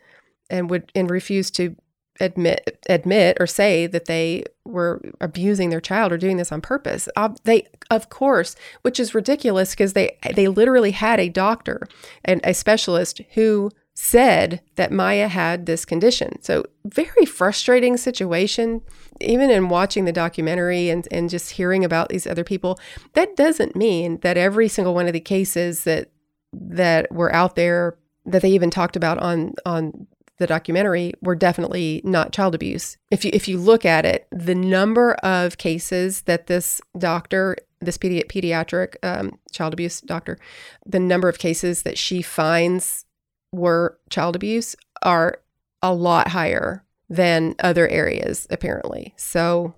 [0.49, 1.75] and would and refused to
[2.19, 7.09] admit admit or say that they were abusing their child or doing this on purpose.
[7.15, 11.87] Uh, they of course, which is ridiculous because they they literally had a doctor
[12.23, 16.41] and a specialist who said that Maya had this condition.
[16.41, 18.81] So very frustrating situation.
[19.19, 22.79] Even in watching the documentary and, and just hearing about these other people,
[23.13, 26.09] that doesn't mean that every single one of the cases that
[26.53, 30.07] that were out there that they even talked about on on
[30.41, 32.97] the documentary were definitely not child abuse.
[33.11, 37.99] If you if you look at it, the number of cases that this doctor, this
[37.99, 40.39] pedi- pediatric um, child abuse doctor,
[40.83, 43.05] the number of cases that she finds
[43.51, 45.41] were child abuse are
[45.83, 49.13] a lot higher than other areas apparently.
[49.17, 49.75] So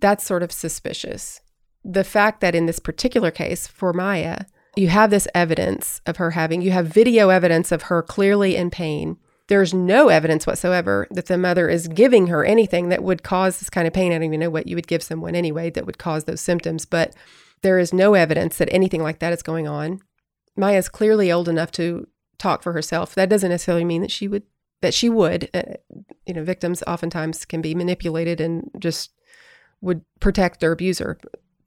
[0.00, 1.40] that's sort of suspicious.
[1.84, 4.40] The fact that in this particular case for Maya,
[4.74, 8.70] you have this evidence of her having, you have video evidence of her clearly in
[8.70, 9.16] pain
[9.50, 13.68] there's no evidence whatsoever that the mother is giving her anything that would cause this
[13.68, 14.12] kind of pain.
[14.12, 16.84] I don't even know what you would give someone anyway that would cause those symptoms,
[16.84, 17.16] but
[17.62, 19.98] there is no evidence that anything like that is going on.
[20.56, 22.06] Maya is clearly old enough to
[22.38, 23.16] talk for herself.
[23.16, 24.44] That doesn't necessarily mean that she would
[24.82, 25.50] that she would.
[25.52, 25.74] Uh,
[26.26, 29.10] you know, victims oftentimes can be manipulated and just
[29.80, 31.18] would protect their abuser.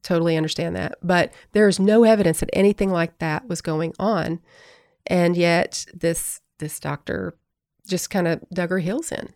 [0.03, 0.95] Totally understand that.
[1.03, 4.39] But there is no evidence that anything like that was going on.
[5.05, 7.35] And yet this this doctor
[7.87, 9.33] just kind of dug her heels in.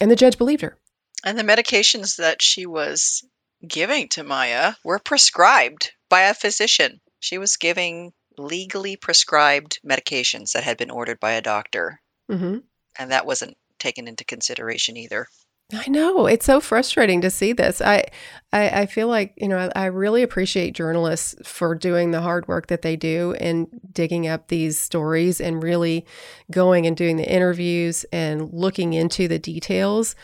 [0.00, 0.76] And the judge believed her.
[1.24, 3.22] And the medications that she was
[3.66, 7.00] giving to Maya were prescribed by a physician.
[7.20, 12.00] She was giving legally prescribed medications that had been ordered by a doctor.
[12.30, 12.58] Mm-hmm.
[12.98, 15.26] And that wasn't taken into consideration either.
[15.74, 17.80] I know it's so frustrating to see this.
[17.80, 18.04] I,
[18.52, 22.46] I, I feel like you know I, I, really appreciate journalists for doing the hard
[22.48, 26.06] work that they do and digging up these stories and really
[26.50, 30.14] going and doing the interviews and looking into the details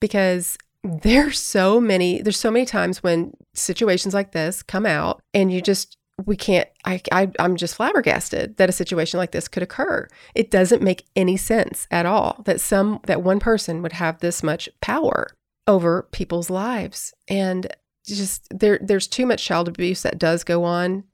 [0.00, 5.52] because there's so many there's so many times when situations like this come out and
[5.52, 9.62] you just we can't I, I i'm just flabbergasted that a situation like this could
[9.62, 10.08] occur.
[10.34, 14.42] It doesn't make any sense at all that some that one person would have this
[14.42, 15.28] much power
[15.66, 17.14] over people's lives.
[17.28, 17.66] And
[18.06, 21.04] just there there's too much child abuse that does go on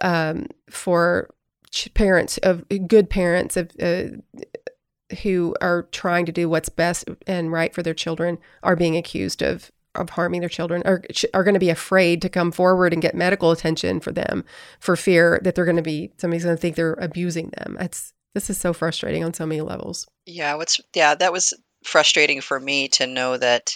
[0.00, 1.30] um, for
[1.94, 4.04] parents of good parents of uh,
[5.22, 9.42] who are trying to do what's best and right for their children are being accused
[9.42, 11.02] of of harming their children are
[11.34, 14.44] are going to be afraid to come forward and get medical attention for them
[14.80, 17.76] for fear that they're going to be somebody's going to think they're abusing them.
[17.80, 20.06] It's this is so frustrating on so many levels.
[20.24, 21.52] Yeah, what's yeah, that was
[21.84, 23.74] frustrating for me to know that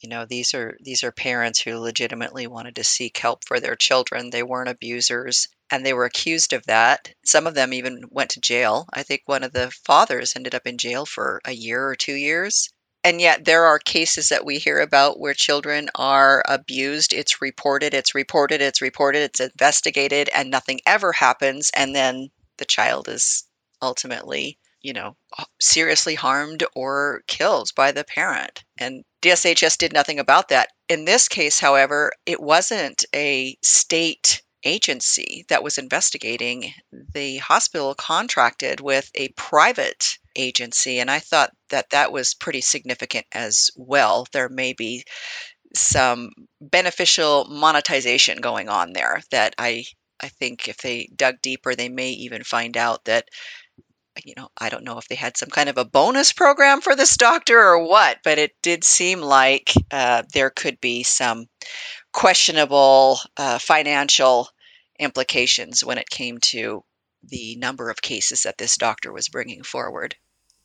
[0.00, 3.76] you know these are these are parents who legitimately wanted to seek help for their
[3.76, 4.30] children.
[4.30, 7.12] They weren't abusers and they were accused of that.
[7.26, 8.86] Some of them even went to jail.
[8.92, 12.14] I think one of the fathers ended up in jail for a year or 2
[12.14, 12.70] years
[13.08, 17.14] and yet there are cases that we hear about where children are abused.
[17.14, 21.70] It's reported it's reported it's reported it's investigated and nothing ever happens.
[21.74, 22.28] And then
[22.58, 23.44] the child is
[23.80, 25.16] ultimately you know
[25.58, 28.62] seriously harmed or killed by the parent.
[28.76, 30.68] And DSHS did nothing about that.
[30.90, 36.72] In this case however it wasn't a state agency that was investigating
[37.12, 41.00] the hospital contracted with a private agency.
[41.00, 44.26] And I thought that that was pretty significant as well.
[44.32, 45.04] There may be
[45.74, 49.84] some beneficial monetization going on there that I
[50.20, 53.28] I think if they dug deeper, they may even find out that
[54.24, 56.96] you know, I don't know if they had some kind of a bonus program for
[56.96, 61.46] this doctor or what, but it did seem like uh, there could be some
[62.12, 64.48] questionable uh, financial
[64.98, 66.82] implications when it came to
[67.22, 70.16] the number of cases that this doctor was bringing forward.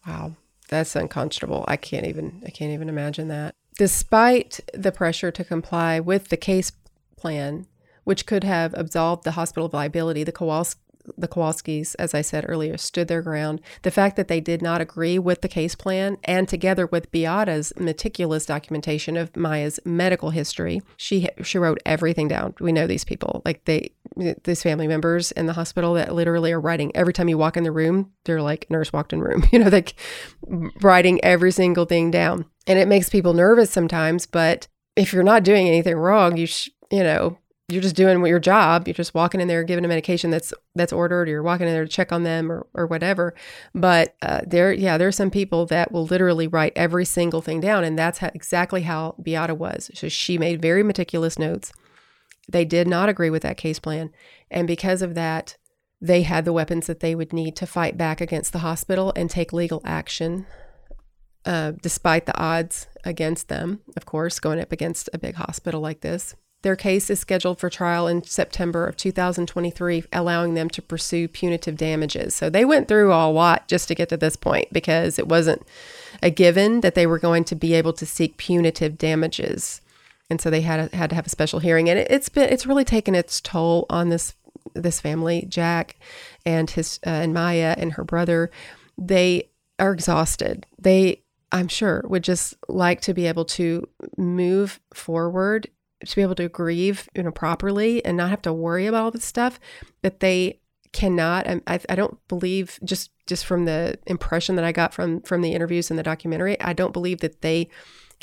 [0.05, 0.36] Wow,
[0.69, 1.65] that's unconscionable.
[1.67, 3.55] I can't even I can't even imagine that.
[3.77, 6.71] Despite the pressure to comply with the case
[7.17, 7.65] plan,
[8.03, 10.79] which could have absolved the hospital of liability, the Kowalski
[11.17, 13.61] the Kowalskis, as I said earlier, stood their ground.
[13.81, 17.73] The fact that they did not agree with the case plan, and together with Beata's
[17.77, 22.55] meticulous documentation of Maya's medical history, she she wrote everything down.
[22.59, 26.59] We know these people, like they these family members in the hospital that literally are
[26.59, 28.11] writing every time you walk in the room.
[28.26, 29.95] They're like nurse walked in room, you know, like
[30.82, 34.26] writing every single thing down, and it makes people nervous sometimes.
[34.26, 37.38] But if you're not doing anything wrong, you sh- you know
[37.70, 38.88] you're just doing your job.
[38.88, 41.28] You're just walking in there, giving a medication that's that's ordered.
[41.28, 43.34] Or you're walking in there to check on them or or whatever.
[43.74, 47.61] But uh, there, yeah, there are some people that will literally write every single thing
[47.61, 49.89] down, and that's how, exactly how Beata was.
[49.93, 51.72] So she made very meticulous notes.
[52.48, 54.12] They did not agree with that case plan,
[54.52, 55.58] and because of that,
[56.02, 59.30] they had the weapons that they would need to fight back against the hospital and
[59.30, 60.46] take legal action.
[61.46, 66.00] Uh, despite the odds against them, of course, going up against a big hospital like
[66.00, 66.36] this.
[66.62, 71.76] Their case is scheduled for trial in September of 2023, allowing them to pursue punitive
[71.76, 72.34] damages.
[72.34, 75.64] So they went through a lot just to get to this point because it wasn't
[76.22, 79.82] a given that they were going to be able to seek punitive damages.
[80.30, 82.65] And so they had had to have a special hearing, and it, has been it's
[82.65, 84.34] really taken its toll on this
[84.74, 85.97] this family, Jack
[86.45, 88.49] and his uh, and Maya and her brother.
[88.97, 89.49] They
[89.80, 90.65] are exhausted.
[90.80, 95.67] They I'm sure would just like to be able to move forward
[96.05, 99.11] to be able to grieve, you know, properly and not have to worry about all
[99.11, 99.59] this stuff
[100.01, 100.59] that they
[100.91, 101.47] cannot.
[101.47, 105.53] I, I don't believe just just from the impression that I got from from the
[105.53, 107.69] interviews and the documentary, I don't believe that they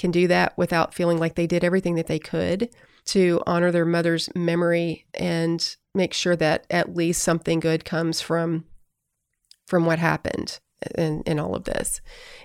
[0.01, 2.69] can do that without feeling like they did everything that they could
[3.05, 8.65] to honor their mother's memory and make sure that at least something good comes from
[9.69, 10.59] from what happened
[10.97, 12.01] in, in all of this.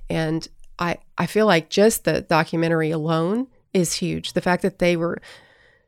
[0.10, 0.48] And
[0.78, 4.34] I I feel like just the documentary alone is huge.
[4.34, 5.22] The fact that they were,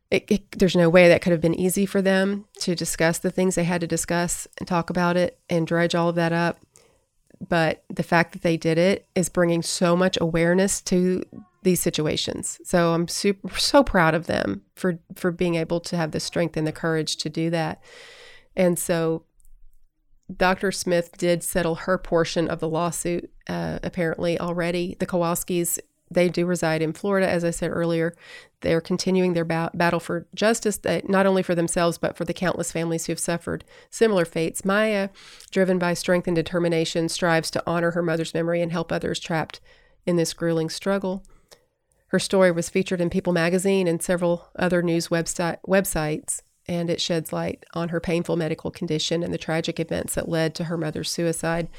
[0.09, 3.31] it, it, there's no way that could have been easy for them to discuss the
[3.31, 6.59] things they had to discuss and talk about it and dredge all of that up.
[7.47, 11.23] but the fact that they did it is bringing so much awareness to
[11.67, 12.59] these situations.
[12.63, 16.55] So I'm super so proud of them for for being able to have the strength
[16.55, 17.83] and the courage to do that.
[18.55, 19.25] And so
[20.35, 20.71] Dr.
[20.71, 24.95] Smith did settle her portion of the lawsuit uh, apparently already.
[24.99, 25.77] The Kowalskis
[26.09, 28.15] they do reside in Florida, as I said earlier.
[28.61, 32.33] They're continuing their ba- battle for justice, that not only for themselves, but for the
[32.33, 34.63] countless families who have suffered similar fates.
[34.63, 35.09] Maya,
[35.51, 39.59] driven by strength and determination, strives to honor her mother's memory and help others trapped
[40.05, 41.25] in this grueling struggle.
[42.07, 47.01] Her story was featured in People magazine and several other news website, websites and it
[47.01, 50.77] sheds light on her painful medical condition and the tragic events that led to her
[50.77, 51.69] mother's suicide.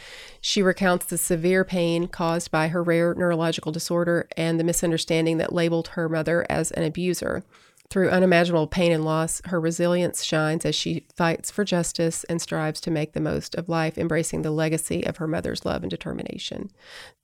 [0.41, 5.53] She recounts the severe pain caused by her rare neurological disorder and the misunderstanding that
[5.53, 7.45] labeled her mother as an abuser.
[7.91, 12.83] Through unimaginable pain and loss, her resilience shines as she fights for justice and strives
[12.83, 16.71] to make the most of life, embracing the legacy of her mother's love and determination.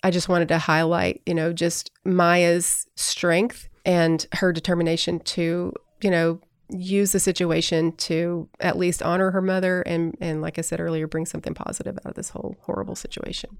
[0.03, 6.11] I just wanted to highlight, you know, just Maya's strength and her determination to, you
[6.11, 6.41] know,
[6.71, 11.07] use the situation to at least honor her mother and and like I said earlier
[11.07, 13.59] bring something positive out of this whole horrible situation.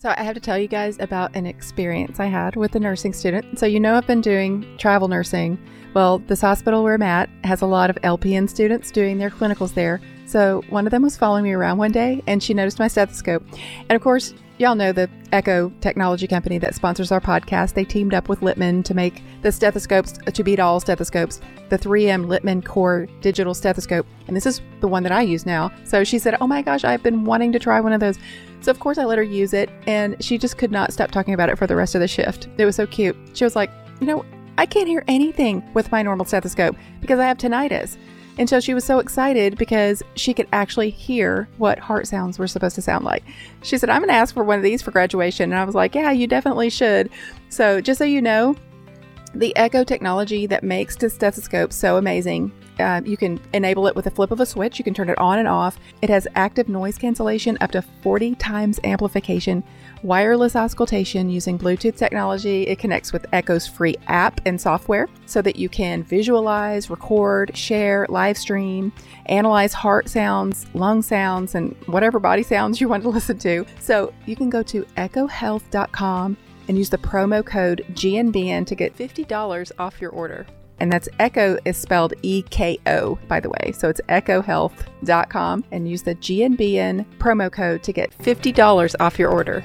[0.00, 3.12] So I have to tell you guys about an experience I had with a nursing
[3.12, 3.58] student.
[3.58, 5.58] So you know I've been doing travel nursing.
[5.92, 9.74] Well, this hospital where I'm at has a lot of LPN students doing their clinicals
[9.74, 10.00] there.
[10.24, 13.42] So one of them was following me around one day and she noticed my stethoscope.
[13.88, 17.74] And of course, y'all know the Eko technology company that sponsors our podcast.
[17.74, 21.40] They teamed up with Littmann to make the stethoscopes uh, to beat all stethoscopes,
[21.70, 24.06] the 3M Littmann Core digital stethoscope.
[24.28, 25.72] And this is the one that I use now.
[25.82, 28.18] So she said, Oh my gosh, I've been wanting to try one of those.
[28.60, 31.34] So of course I let her use it and she just could not stop talking
[31.34, 32.48] about it for the rest of the shift.
[32.58, 33.16] It was so cute.
[33.34, 34.24] She was like, You know,
[34.56, 37.96] I can't hear anything with my normal stethoscope because I have tinnitus.
[38.38, 42.46] And so she was so excited because she could actually hear what heart sounds were
[42.46, 43.24] supposed to sound like.
[43.62, 45.50] She said, I'm going to ask for one of these for graduation.
[45.50, 47.10] And I was like, Yeah, you definitely should.
[47.48, 48.56] So, just so you know,
[49.34, 52.52] the Eko technology that makes the stethoscope so amazing.
[52.78, 54.78] Uh, you can enable it with a flip of a switch.
[54.78, 55.78] You can turn it on and off.
[56.02, 59.64] It has active noise cancellation up to 40 times amplification,
[60.02, 62.66] wireless auscultation using Bluetooth technology.
[62.66, 68.06] It connects with Eko's free app and software so that you can visualize, record, share,
[68.08, 68.92] live stream,
[69.26, 73.64] analyze heart sounds, lung sounds, and whatever body sounds you want to listen to.
[73.80, 76.36] So you can go to ekohealth.com
[76.68, 80.46] and use the promo code GNBN to get $50 off your order.
[80.80, 83.72] And that's Eko is spelled E K O, by the way.
[83.72, 89.64] So it's ekohealth.com and use the GNBN promo code to get $50 off your order.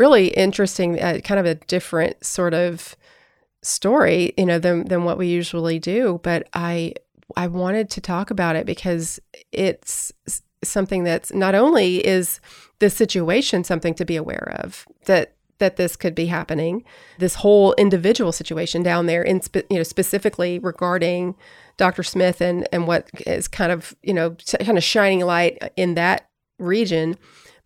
[0.00, 2.96] really interesting, uh, kind of a different sort of
[3.62, 6.18] story, you know, than than what we usually do.
[6.22, 6.94] But I
[7.36, 9.20] I wanted to talk about it because
[9.52, 10.10] it's
[10.64, 12.40] something that's not only is
[12.78, 16.82] the situation something to be aware of that that this could be happening
[17.18, 21.34] this whole individual situation down there in spe- you know specifically regarding
[21.76, 22.02] Dr.
[22.02, 26.28] Smith and and what is kind of you know kind of shining light in that
[26.58, 27.16] region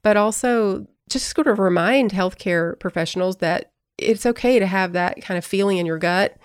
[0.03, 5.39] but also just sort of remind healthcare professionals that it's okay to have that kind
[5.39, 6.37] of feeling in your gut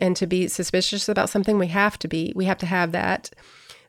[0.00, 3.30] and to be suspicious about something we have to be we have to have that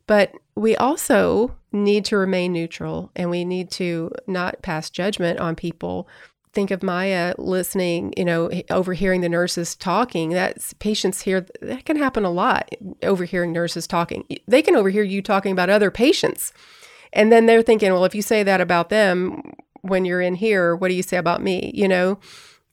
[0.07, 5.55] but we also need to remain neutral and we need to not pass judgment on
[5.55, 6.07] people
[6.53, 10.31] think of Maya listening, you know, overhearing the nurses talking.
[10.31, 11.45] That's patients here.
[11.61, 12.69] That can happen a lot.
[13.03, 16.51] Overhearing nurses talking, they can overhear you talking about other patients,
[17.13, 19.43] and then they're thinking, well, if you say that about them
[19.81, 21.71] when you're in here, what do you say about me?
[21.73, 22.19] You know,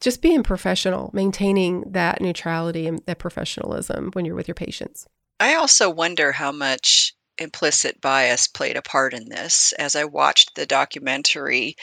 [0.00, 5.06] just being professional, maintaining that neutrality and that professionalism when you're with your patients.
[5.40, 9.72] I also wonder how much implicit bias played a part in this.
[9.74, 11.76] As I watched the documentary,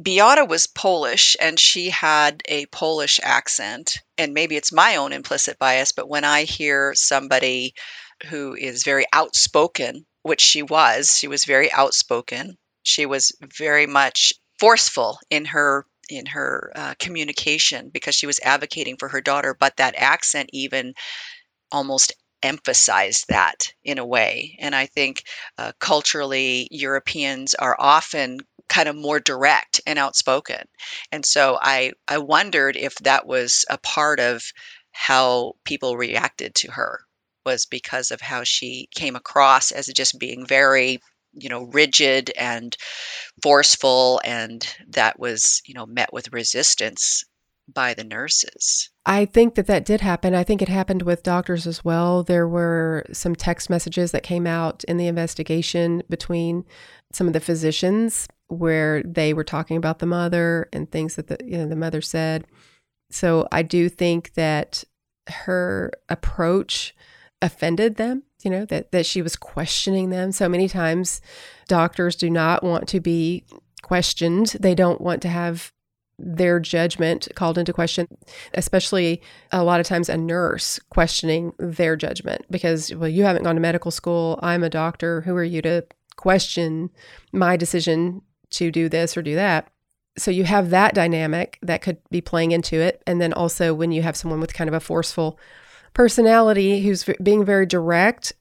[0.00, 3.98] Beata was Polish and she had a Polish accent.
[4.18, 7.74] And maybe it's my own implicit bias, but when I hear somebody
[8.26, 12.56] who is very outspoken, which she was, she was very outspoken.
[12.84, 14.32] She was very much
[14.62, 19.76] forceful in her in her uh, communication because she was advocating for her daughter but
[19.76, 20.94] that accent even
[21.72, 24.56] almost emphasized that in a way.
[24.60, 25.24] And I think
[25.58, 30.64] uh, culturally, Europeans are often kind of more direct and outspoken.
[31.10, 34.42] And so I I wondered if that was a part of
[34.92, 37.00] how people reacted to her
[37.44, 41.00] was because of how she came across as just being very
[41.34, 42.76] you know rigid and
[43.42, 47.24] forceful and that was you know met with resistance
[47.72, 50.34] by the nurses I think that that did happen.
[50.34, 52.22] I think it happened with doctors as well.
[52.22, 56.64] There were some text messages that came out in the investigation between
[57.12, 61.38] some of the physicians where they were talking about the mother and things that the
[61.44, 62.46] you know the mother said.
[63.10, 64.84] So I do think that
[65.28, 66.94] her approach
[67.40, 70.32] offended them, you know, that that she was questioning them.
[70.32, 71.20] So many times
[71.68, 73.44] doctors do not want to be
[73.82, 74.56] questioned.
[74.60, 75.72] They don't want to have
[76.18, 78.06] their judgment called into question,
[78.54, 79.20] especially
[79.50, 83.60] a lot of times a nurse questioning their judgment because, well, you haven't gone to
[83.60, 84.38] medical school.
[84.42, 85.22] I'm a doctor.
[85.22, 85.84] Who are you to
[86.16, 86.90] question
[87.32, 89.68] my decision to do this or do that?
[90.18, 93.02] So you have that dynamic that could be playing into it.
[93.06, 95.38] And then also when you have someone with kind of a forceful
[95.94, 98.32] personality who's being very direct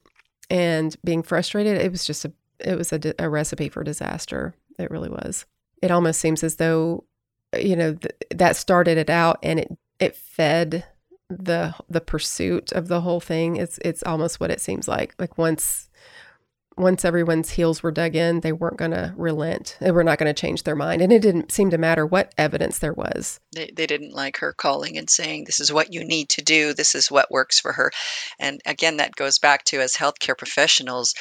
[0.49, 4.55] and being frustrated, it was just a, it was a, a recipe for disaster.
[4.77, 5.45] It really was.
[5.81, 7.05] It almost seems as though
[7.57, 10.85] you know th- that started it out and it it fed
[11.29, 15.37] the the pursuit of the whole thing it's it's almost what it seems like like
[15.37, 15.89] once
[16.77, 19.77] once everyone's heels were dug in they weren't going to relent.
[19.79, 21.01] They were not going to change their mind.
[21.01, 23.39] And it didn't seem to matter what evidence there was.
[23.53, 26.73] They, they didn't like her calling and saying this is what you need to do.
[26.73, 27.91] This is what works for her.
[28.39, 31.13] And again that goes back to as healthcare professionals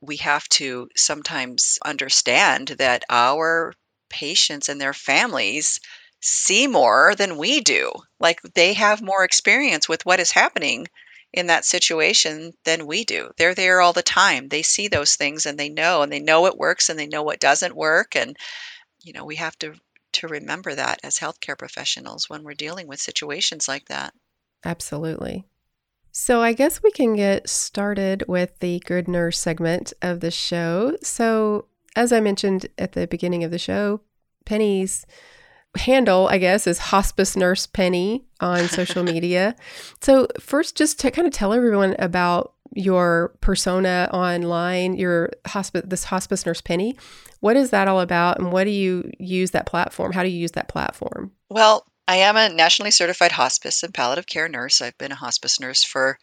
[0.00, 3.72] we have to sometimes understand that our
[4.10, 5.80] patients and their families
[6.20, 7.92] see more than we do.
[8.18, 10.88] Like they have more experience with what is happening
[11.32, 13.30] in that situation than we do.
[13.36, 14.48] They're there all the time.
[14.48, 17.22] They see those things and they know and they know what works and they know
[17.22, 18.36] what doesn't work and
[19.02, 19.74] you know, we have to
[20.10, 24.14] to remember that as healthcare professionals when we're dealing with situations like that.
[24.64, 25.44] Absolutely.
[26.10, 30.96] So, I guess we can get started with the Good Nurse segment of the show.
[31.02, 34.00] So, as I mentioned at the beginning of the show,
[34.44, 35.06] Penny's
[35.78, 39.56] handle, I guess, is hospice nurse Penny on social media.
[40.00, 46.04] So, first, just to kind of tell everyone about your persona online, your hospice, this
[46.04, 46.96] hospice nurse Penny.
[47.40, 50.12] What is that all about, and what do you use that platform?
[50.12, 51.32] How do you use that platform?
[51.48, 54.80] Well, I am a nationally certified hospice and palliative care nurse.
[54.80, 56.18] I've been a hospice nurse for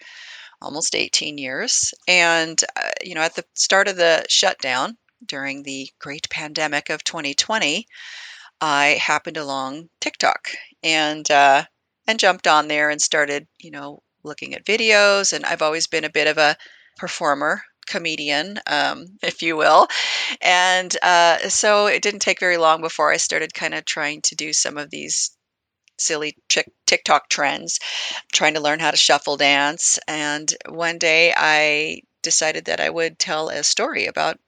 [0.62, 5.89] almost 18 years, and uh, you know, at the start of the shutdown, during the
[5.99, 7.88] great pandemic of 2020,
[8.62, 10.49] I happened along TikTok
[10.84, 11.66] and uh,
[12.08, 15.34] and jumped on there and started, you know, looking at videos.
[15.34, 16.58] And I've always been a bit of a
[16.97, 19.88] performer, comedian, um, if you will.
[20.41, 24.36] And uh, so it didn't take very long before I started kind of trying to
[24.36, 25.32] do some of these
[25.97, 26.36] silly
[26.86, 27.80] TikTok trends,
[28.34, 29.97] trying to learn how to shuffle dance.
[30.08, 34.39] And one day I decided that I would tell a story about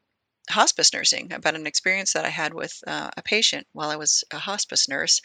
[0.50, 4.24] hospice nursing about an experience that I had with uh, a patient while I was
[4.32, 5.22] a hospice nurse.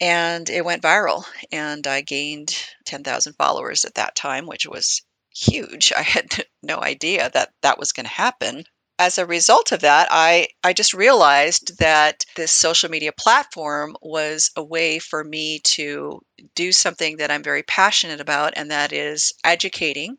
[0.00, 5.02] And it went viral, and I gained 10,000 followers at that time, which was
[5.34, 5.92] huge.
[5.96, 8.64] I had no idea that that was going to happen.
[8.98, 14.50] As a result of that, I, I just realized that this social media platform was
[14.56, 16.20] a way for me to
[16.54, 20.16] do something that I'm very passionate about, and that is educating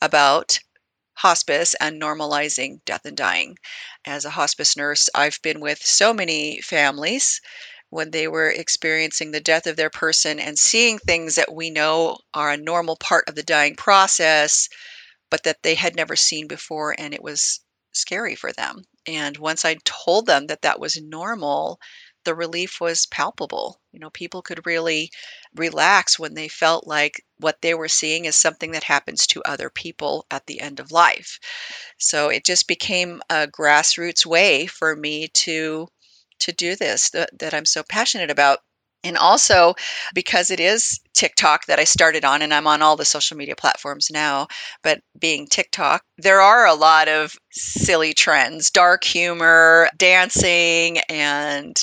[0.00, 0.58] about
[1.16, 3.56] hospice and normalizing death and dying.
[4.04, 7.40] As a hospice nurse, I've been with so many families
[7.90, 12.18] when they were experiencing the death of their person and seeing things that we know
[12.34, 14.68] are a normal part of the dying process,
[15.30, 17.60] but that they had never seen before, and it was
[17.92, 18.82] scary for them.
[19.06, 21.78] And once I told them that that was normal,
[22.26, 23.80] the relief was palpable.
[23.92, 25.10] You know, people could really
[25.54, 29.70] relax when they felt like what they were seeing is something that happens to other
[29.70, 31.38] people at the end of life.
[31.98, 35.88] So it just became a grassroots way for me to
[36.40, 38.58] to do this that, that I'm so passionate about.
[39.04, 39.74] And also
[40.14, 43.54] because it is TikTok that I started on, and I'm on all the social media
[43.54, 44.48] platforms now.
[44.82, 51.76] But being TikTok, there are a lot of silly trends, dark humor, dancing, and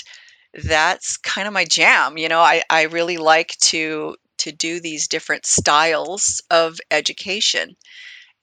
[0.54, 2.18] that's kind of my jam.
[2.18, 7.76] You know, I, I really like to to do these different styles of education.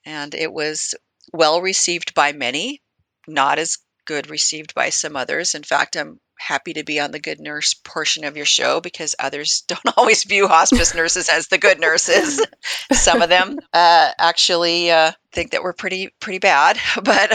[0.05, 0.95] And it was
[1.31, 2.81] well received by many,
[3.27, 5.53] not as good received by some others.
[5.53, 9.15] In fact, I'm happy to be on the good nurse portion of your show because
[9.19, 12.43] others don't always view hospice nurses as the good nurses.
[12.91, 17.31] Some of them uh, actually uh, think that we're pretty pretty bad, but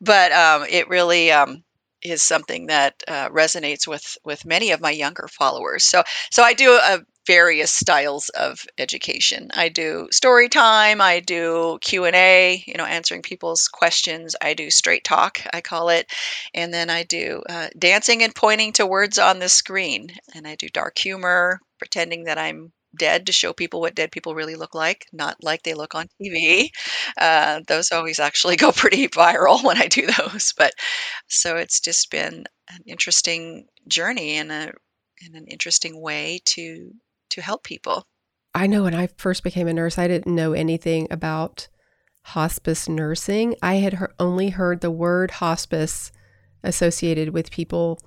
[0.00, 1.62] but um, it really um,
[2.02, 5.84] is something that uh, resonates with with many of my younger followers.
[5.84, 9.50] So so I do a various styles of education.
[9.54, 14.34] I do story time, I do Q&A, you know, answering people's questions.
[14.40, 16.10] I do straight talk, I call it.
[16.54, 20.08] And then I do uh, dancing and pointing to words on the screen.
[20.34, 24.34] And I do dark humor, pretending that I'm dead to show people what dead people
[24.34, 26.70] really look like, not like they look on TV.
[27.16, 30.52] Uh, those always actually go pretty viral when I do those.
[30.56, 30.72] But
[31.28, 34.72] so it's just been an interesting journey and a
[35.20, 36.92] in an interesting way to
[37.30, 38.04] to help people.
[38.54, 41.68] I know when I first became a nurse, I didn't know anything about
[42.22, 43.54] hospice nursing.
[43.62, 46.12] I had he- only heard the word hospice
[46.62, 47.98] associated with people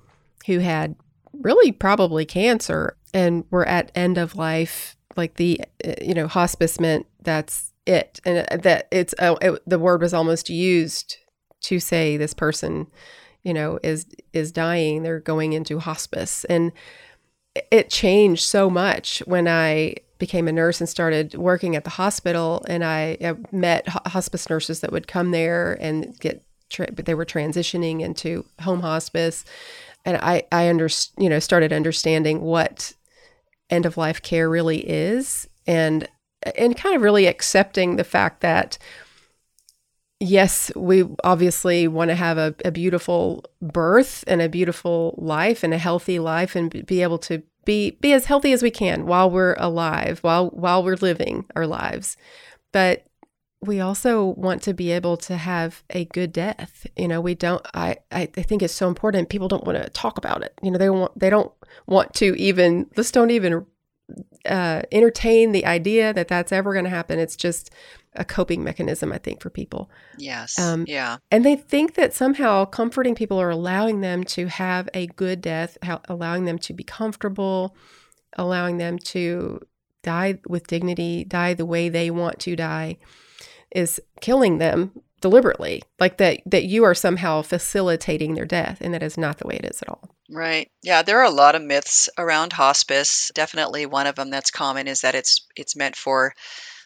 [0.46, 0.96] who had
[1.42, 4.96] really probably cancer and were at end of life.
[5.16, 8.20] Like the, uh, you know, hospice meant that's it.
[8.24, 11.18] And uh, that it's, uh, it, the word was almost used
[11.62, 12.86] to say this person,
[13.42, 15.02] you know, is, is dying.
[15.02, 16.44] They're going into hospice.
[16.44, 16.72] And,
[17.70, 22.64] it changed so much when I became a nurse and started working at the hospital.
[22.66, 27.26] And I, I met hospice nurses that would come there and get, tra- they were
[27.26, 29.44] transitioning into home hospice.
[30.04, 30.88] And I, I under,
[31.18, 32.92] you know, started understanding what
[33.70, 36.08] end of life care really is and,
[36.56, 38.78] and kind of really accepting the fact that
[40.22, 45.74] yes, we obviously want to have a, a, beautiful birth and a beautiful life and
[45.74, 49.30] a healthy life and be able to be be as healthy as we can while
[49.30, 52.16] we're alive, while while we're living our lives.
[52.72, 53.04] But
[53.62, 56.86] we also want to be able to have a good death.
[56.96, 59.28] You know, we don't I, I think it's so important.
[59.28, 60.58] People don't want to talk about it.
[60.62, 61.52] You know, they want they don't
[61.86, 63.66] want to even let's don't even
[64.44, 67.18] uh, entertain the idea that that's ever going to happen.
[67.18, 67.70] It's just
[68.14, 69.90] a coping mechanism, I think, for people.
[70.18, 70.58] Yes.
[70.58, 71.18] Um, yeah.
[71.30, 75.78] And they think that somehow comforting people or allowing them to have a good death,
[76.08, 77.74] allowing them to be comfortable,
[78.34, 79.60] allowing them to
[80.02, 82.98] die with dignity, die the way they want to die,
[83.74, 89.02] is killing them deliberately like that that you are somehow facilitating their death and that
[89.02, 90.10] is not the way it is at all.
[90.28, 90.68] Right.
[90.82, 93.30] Yeah there are a lot of myths around hospice.
[93.34, 96.34] Definitely one of them that's common is that it's it's meant for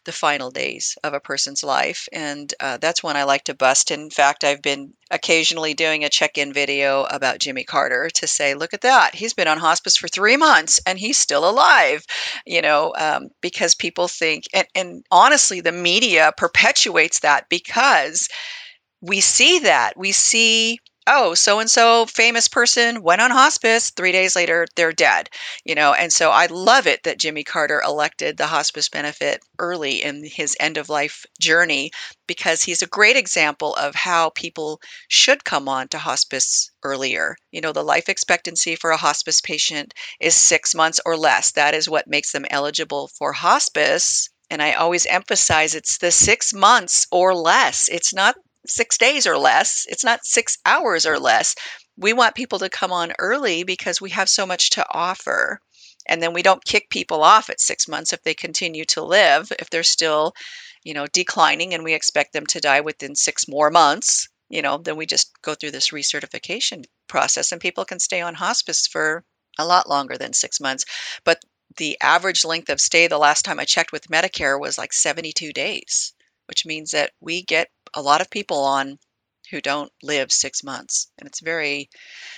[0.07, 2.09] the final days of a person's life.
[2.13, 3.91] And uh, that's when I like to bust.
[3.91, 8.55] In fact, I've been occasionally doing a check in video about Jimmy Carter to say,
[8.55, 9.15] look at that.
[9.15, 12.05] He's been on hospice for three months and he's still alive,
[12.47, 18.29] you know, um, because people think, and, and honestly, the media perpetuates that because
[19.03, 19.93] we see that.
[19.97, 23.91] We see oh, so and so famous person went on hospice.
[23.91, 25.29] Three days later, they're dead.
[25.65, 30.03] You know, and so I love it that Jimmy Carter elected the hospice benefit early
[30.03, 31.91] in his end of life journey
[32.27, 37.37] because he's a great example of how people should come on to hospice earlier.
[37.51, 41.53] You know, the life expectancy for a hospice patient is six months or less.
[41.53, 44.29] That is what makes them eligible for hospice.
[44.51, 47.89] And I always emphasize it's the six months or less.
[47.89, 48.37] It's not
[48.67, 49.87] six days or less.
[49.89, 51.55] It's not six hours or less.
[51.97, 55.61] We want people to come on early because we have so much to offer.
[56.07, 59.53] And then we don't kick people off at six months if they continue to live,
[59.59, 60.35] if they're still,
[60.85, 64.79] you know, declining and we expect them to die within six more months, you know,
[64.79, 69.25] then we just go through this recertification process and people can stay on hospice for
[69.59, 70.85] a lot longer than six months.
[71.25, 71.43] But
[71.77, 75.53] the average length of stay the last time I checked with Medicare was like 72
[75.53, 76.15] days,
[76.47, 78.99] which means that we get a lot of people on
[79.51, 81.11] who don't live six months.
[81.19, 81.89] And it's very,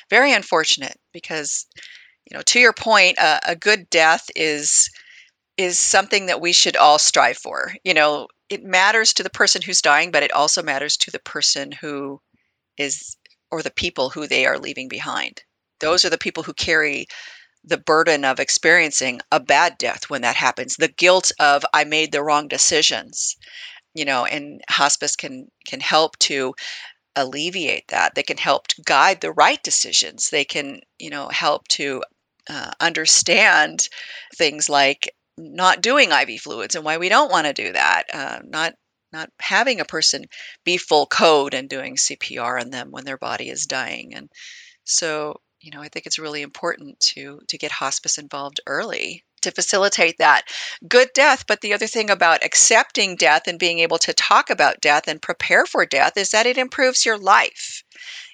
[0.09, 1.67] very unfortunate because,
[2.31, 4.89] you know, to your point, uh, a good death is
[5.57, 7.75] is something that we should all strive for.
[7.83, 11.19] You know, it matters to the person who's dying, but it also matters to the
[11.19, 12.21] person who
[12.77, 13.17] is
[13.51, 15.43] or the people who they are leaving behind.
[15.81, 17.07] Those are the people who carry
[17.65, 22.13] the burden of experiencing a bad death when that happens, the guilt of I made
[22.13, 23.37] the wrong decisions
[23.95, 26.55] you know and hospice can can help to
[27.17, 28.15] alleviate that.
[28.15, 30.31] They can help to guide the right decisions.
[30.31, 32.03] They can you know help to
[32.49, 33.89] uh, understand
[34.37, 38.41] things like not doing iv fluids and why we don't want to do that uh,
[38.45, 38.75] not
[39.13, 40.25] not having a person
[40.65, 44.15] be full code and doing cpr on them when their body is dying.
[44.15, 44.29] And
[44.85, 49.51] so you know i think it's really important to to get hospice involved early to
[49.51, 50.43] facilitate that.
[50.87, 54.81] Good death but the other thing about accepting death and being able to talk about
[54.81, 57.83] death and prepare for death is that it improves your life.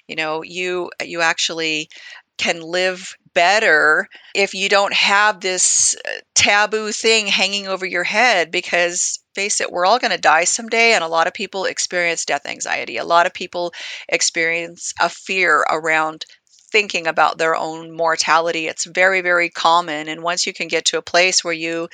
[0.07, 1.89] You know you you actually
[2.37, 8.51] can live better if you don't have this uh, taboo thing hanging over your head
[8.51, 12.25] because face it we're all going to die someday and a lot of people experience
[12.25, 12.97] death anxiety.
[12.97, 13.73] A lot of people
[14.09, 16.25] experience a fear around
[16.71, 20.97] thinking about their own mortality it's very very common and once you can get to
[20.97, 21.87] a place where you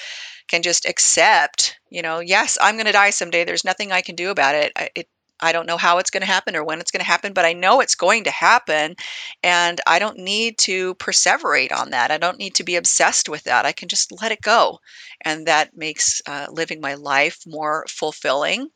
[0.47, 4.15] can just accept you know yes i'm going to die someday there's nothing i can
[4.15, 5.07] do about it it
[5.41, 7.45] I don't know how it's going to happen or when it's going to happen, but
[7.45, 8.95] I know it's going to happen.
[9.41, 12.11] And I don't need to perseverate on that.
[12.11, 13.65] I don't need to be obsessed with that.
[13.65, 14.79] I can just let it go.
[15.21, 18.67] And that makes uh, living my life more fulfilling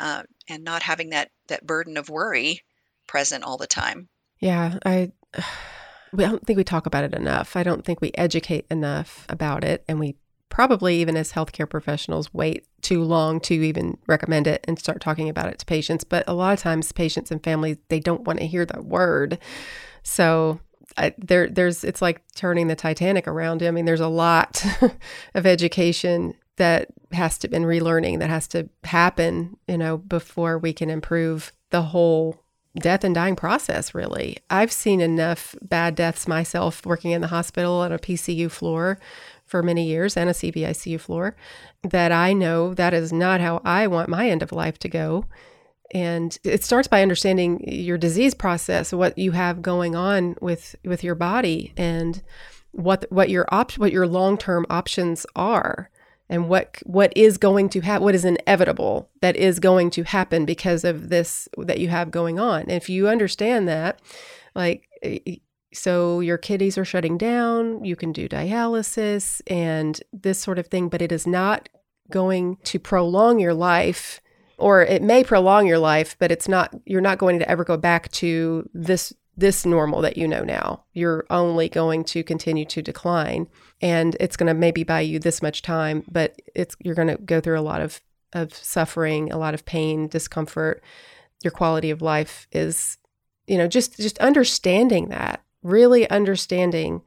[0.00, 2.62] uh, and not having that, that burden of worry
[3.06, 4.08] present all the time.
[4.40, 5.12] Yeah, I.
[5.34, 5.42] I
[6.16, 7.56] don't think we talk about it enough.
[7.56, 10.16] I don't think we educate enough about it, and we
[10.48, 15.28] probably even as healthcare professionals wait too long to even recommend it and start talking
[15.28, 16.04] about it to patients.
[16.04, 19.38] But a lot of times patients and families they don't want to hear that word.
[20.02, 20.60] So
[20.96, 23.62] I, there there's it's like turning the titanic around.
[23.62, 24.64] I mean there's a lot
[25.34, 30.72] of education that has to been relearning that has to happen you know before we
[30.72, 32.42] can improve the whole
[32.78, 37.74] death and dying process really i've seen enough bad deaths myself working in the hospital
[37.74, 38.98] on a pcu floor
[39.48, 41.34] for many years and a CVICU floor,
[41.82, 45.24] that I know that is not how I want my end of life to go.
[45.92, 51.02] And it starts by understanding your disease process, what you have going on with with
[51.02, 52.22] your body, and
[52.72, 55.88] what what your op- what your long term options are,
[56.28, 60.44] and what what is going to happen, what is inevitable that is going to happen
[60.44, 62.68] because of this that you have going on.
[62.68, 64.00] If you understand that,
[64.54, 65.36] like eh, eh,
[65.72, 70.88] so your kidneys are shutting down, you can do dialysis and this sort of thing,
[70.88, 71.68] but it is not
[72.10, 74.20] going to prolong your life
[74.56, 77.76] or it may prolong your life, but it's not you're not going to ever go
[77.76, 80.84] back to this this normal that you know now.
[80.92, 83.46] You're only going to continue to decline
[83.80, 87.16] and it's going to maybe buy you this much time, but it's you're going to
[87.18, 88.00] go through a lot of
[88.32, 90.82] of suffering, a lot of pain, discomfort.
[91.42, 92.98] Your quality of life is
[93.46, 97.02] you know just just understanding that really understanding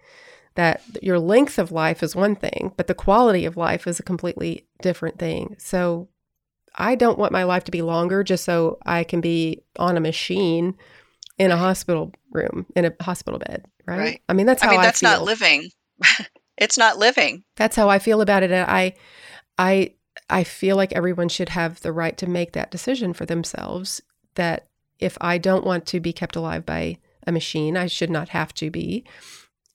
[0.56, 4.04] that your length of life is one thing, but the quality of life is a
[4.04, 5.56] completely different thing.
[5.58, 6.10] So
[6.76, 10.02] I don't want my life to be longer just so I can be on a
[10.02, 10.76] machine
[11.38, 14.00] in a hospital room, in a hospital bed, right?
[14.00, 14.22] right.
[14.28, 15.70] I mean, that's how I mean, that's I not living.
[16.62, 17.44] it's not living.
[17.58, 18.52] That's how I feel about it.
[18.52, 18.94] And I,
[19.58, 19.96] I,
[20.30, 24.02] I feel like everyone should have the right to make that decision for themselves
[24.36, 24.68] that
[25.00, 26.98] if I don't want to be kept alive by
[27.28, 27.78] a machine.
[27.78, 29.04] I should not have to be.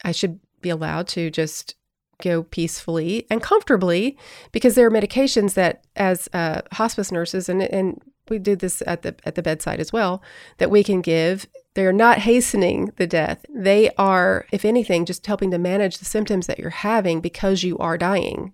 [0.04, 1.74] I should be allowed to just
[2.22, 4.16] go peacefully and comfortably
[4.50, 9.02] because there are medications that as uh, hospice nurses and and we do this at
[9.02, 10.22] the at the bedside as well
[10.56, 11.46] that we can give
[11.76, 16.46] they're not hastening the death they are if anything just helping to manage the symptoms
[16.46, 18.52] that you're having because you are dying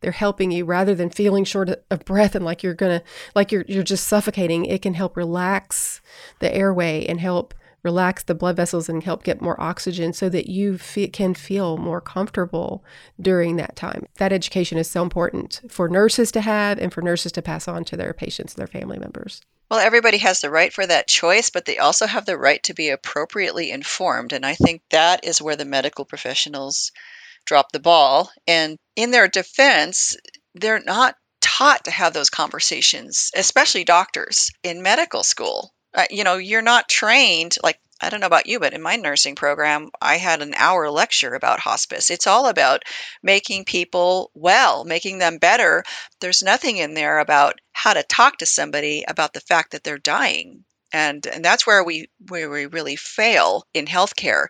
[0.00, 3.02] they're helping you rather than feeling short of breath and like you're gonna
[3.34, 6.00] like you're you're just suffocating it can help relax
[6.40, 10.48] the airway and help relax the blood vessels and help get more oxygen so that
[10.48, 10.78] you
[11.12, 12.84] can feel more comfortable
[13.20, 14.06] during that time.
[14.18, 17.84] That education is so important for nurses to have and for nurses to pass on
[17.86, 19.42] to their patients and their family members.
[19.72, 22.74] Well, everybody has the right for that choice, but they also have the right to
[22.74, 24.34] be appropriately informed.
[24.34, 26.92] And I think that is where the medical professionals
[27.46, 28.30] drop the ball.
[28.46, 30.14] And in their defense,
[30.54, 36.36] they're not taught to have those conversations, especially doctors in medical school uh, you know,
[36.36, 40.16] you're not trained like I don't know about you, but in my nursing program, I
[40.16, 42.10] had an hour lecture about hospice.
[42.10, 42.82] It's all about
[43.22, 45.84] making people well, making them better.
[46.20, 49.98] There's nothing in there about how to talk to somebody about the fact that they're
[49.98, 50.64] dying.
[50.92, 54.46] And, and that's where we where we really fail in healthcare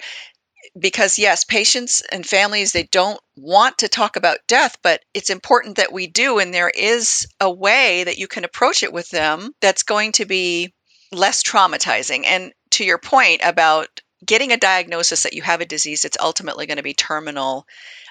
[0.79, 5.77] because yes patients and families they don't want to talk about death but it's important
[5.77, 9.53] that we do and there is a way that you can approach it with them
[9.61, 10.73] that's going to be
[11.13, 12.25] less traumatizing.
[12.27, 16.67] And to your point about getting a diagnosis that you have a disease that's ultimately
[16.67, 17.67] going to be terminal,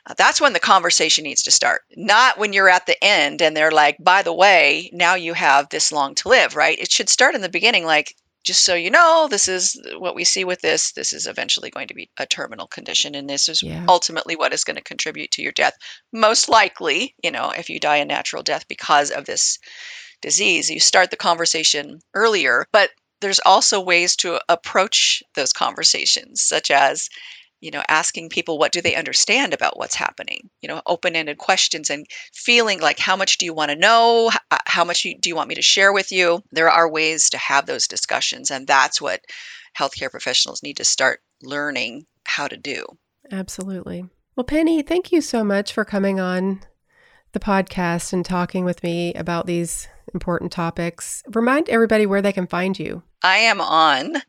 [0.05, 1.81] uh, that's when the conversation needs to start.
[1.95, 5.69] Not when you're at the end and they're like, by the way, now you have
[5.69, 6.77] this long to live, right?
[6.77, 10.23] It should start in the beginning, like, just so you know, this is what we
[10.23, 10.93] see with this.
[10.93, 13.85] This is eventually going to be a terminal condition, and this is yeah.
[13.87, 15.73] ultimately what is going to contribute to your death.
[16.11, 19.59] Most likely, you know, if you die a natural death because of this
[20.21, 20.69] disease.
[20.69, 22.91] You start the conversation earlier, but
[23.21, 27.09] there's also ways to approach those conversations, such as
[27.61, 31.91] you know asking people what do they understand about what's happening you know open-ended questions
[31.91, 35.35] and feeling like how much do you want to know uh, how much do you
[35.35, 38.99] want me to share with you there are ways to have those discussions and that's
[38.99, 39.21] what
[39.77, 42.85] healthcare professionals need to start learning how to do.
[43.31, 44.05] Absolutely.
[44.35, 46.61] Well, Penny, thank you so much for coming on
[47.33, 51.23] the podcast and talking with me about these important topics.
[51.33, 53.03] Remind everybody where they can find you.
[53.23, 54.21] I am on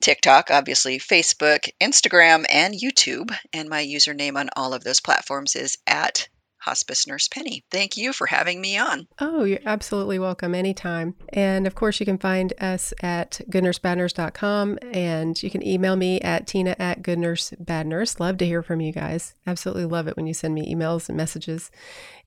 [0.00, 3.36] TikTok, obviously, Facebook, Instagram, and YouTube.
[3.52, 6.28] And my username on all of those platforms is at
[6.62, 7.64] Hospice Nurse Penny.
[7.70, 9.08] Thank you for having me on.
[9.18, 11.14] Oh, you're absolutely welcome anytime.
[11.32, 16.46] And of course, you can find us at goodnursebadnurse.com and you can email me at
[16.46, 18.20] tina at goodnursebadnurse.
[18.20, 19.34] Love to hear from you guys.
[19.46, 21.70] Absolutely love it when you send me emails and messages.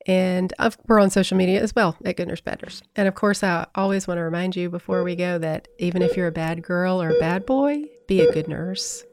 [0.05, 2.83] And uh, we're on social media as well at Good Nurse Bad Nurse.
[2.95, 6.15] And of course, I always want to remind you before we go that even if
[6.15, 9.03] you're a bad girl or a bad boy, be a good nurse.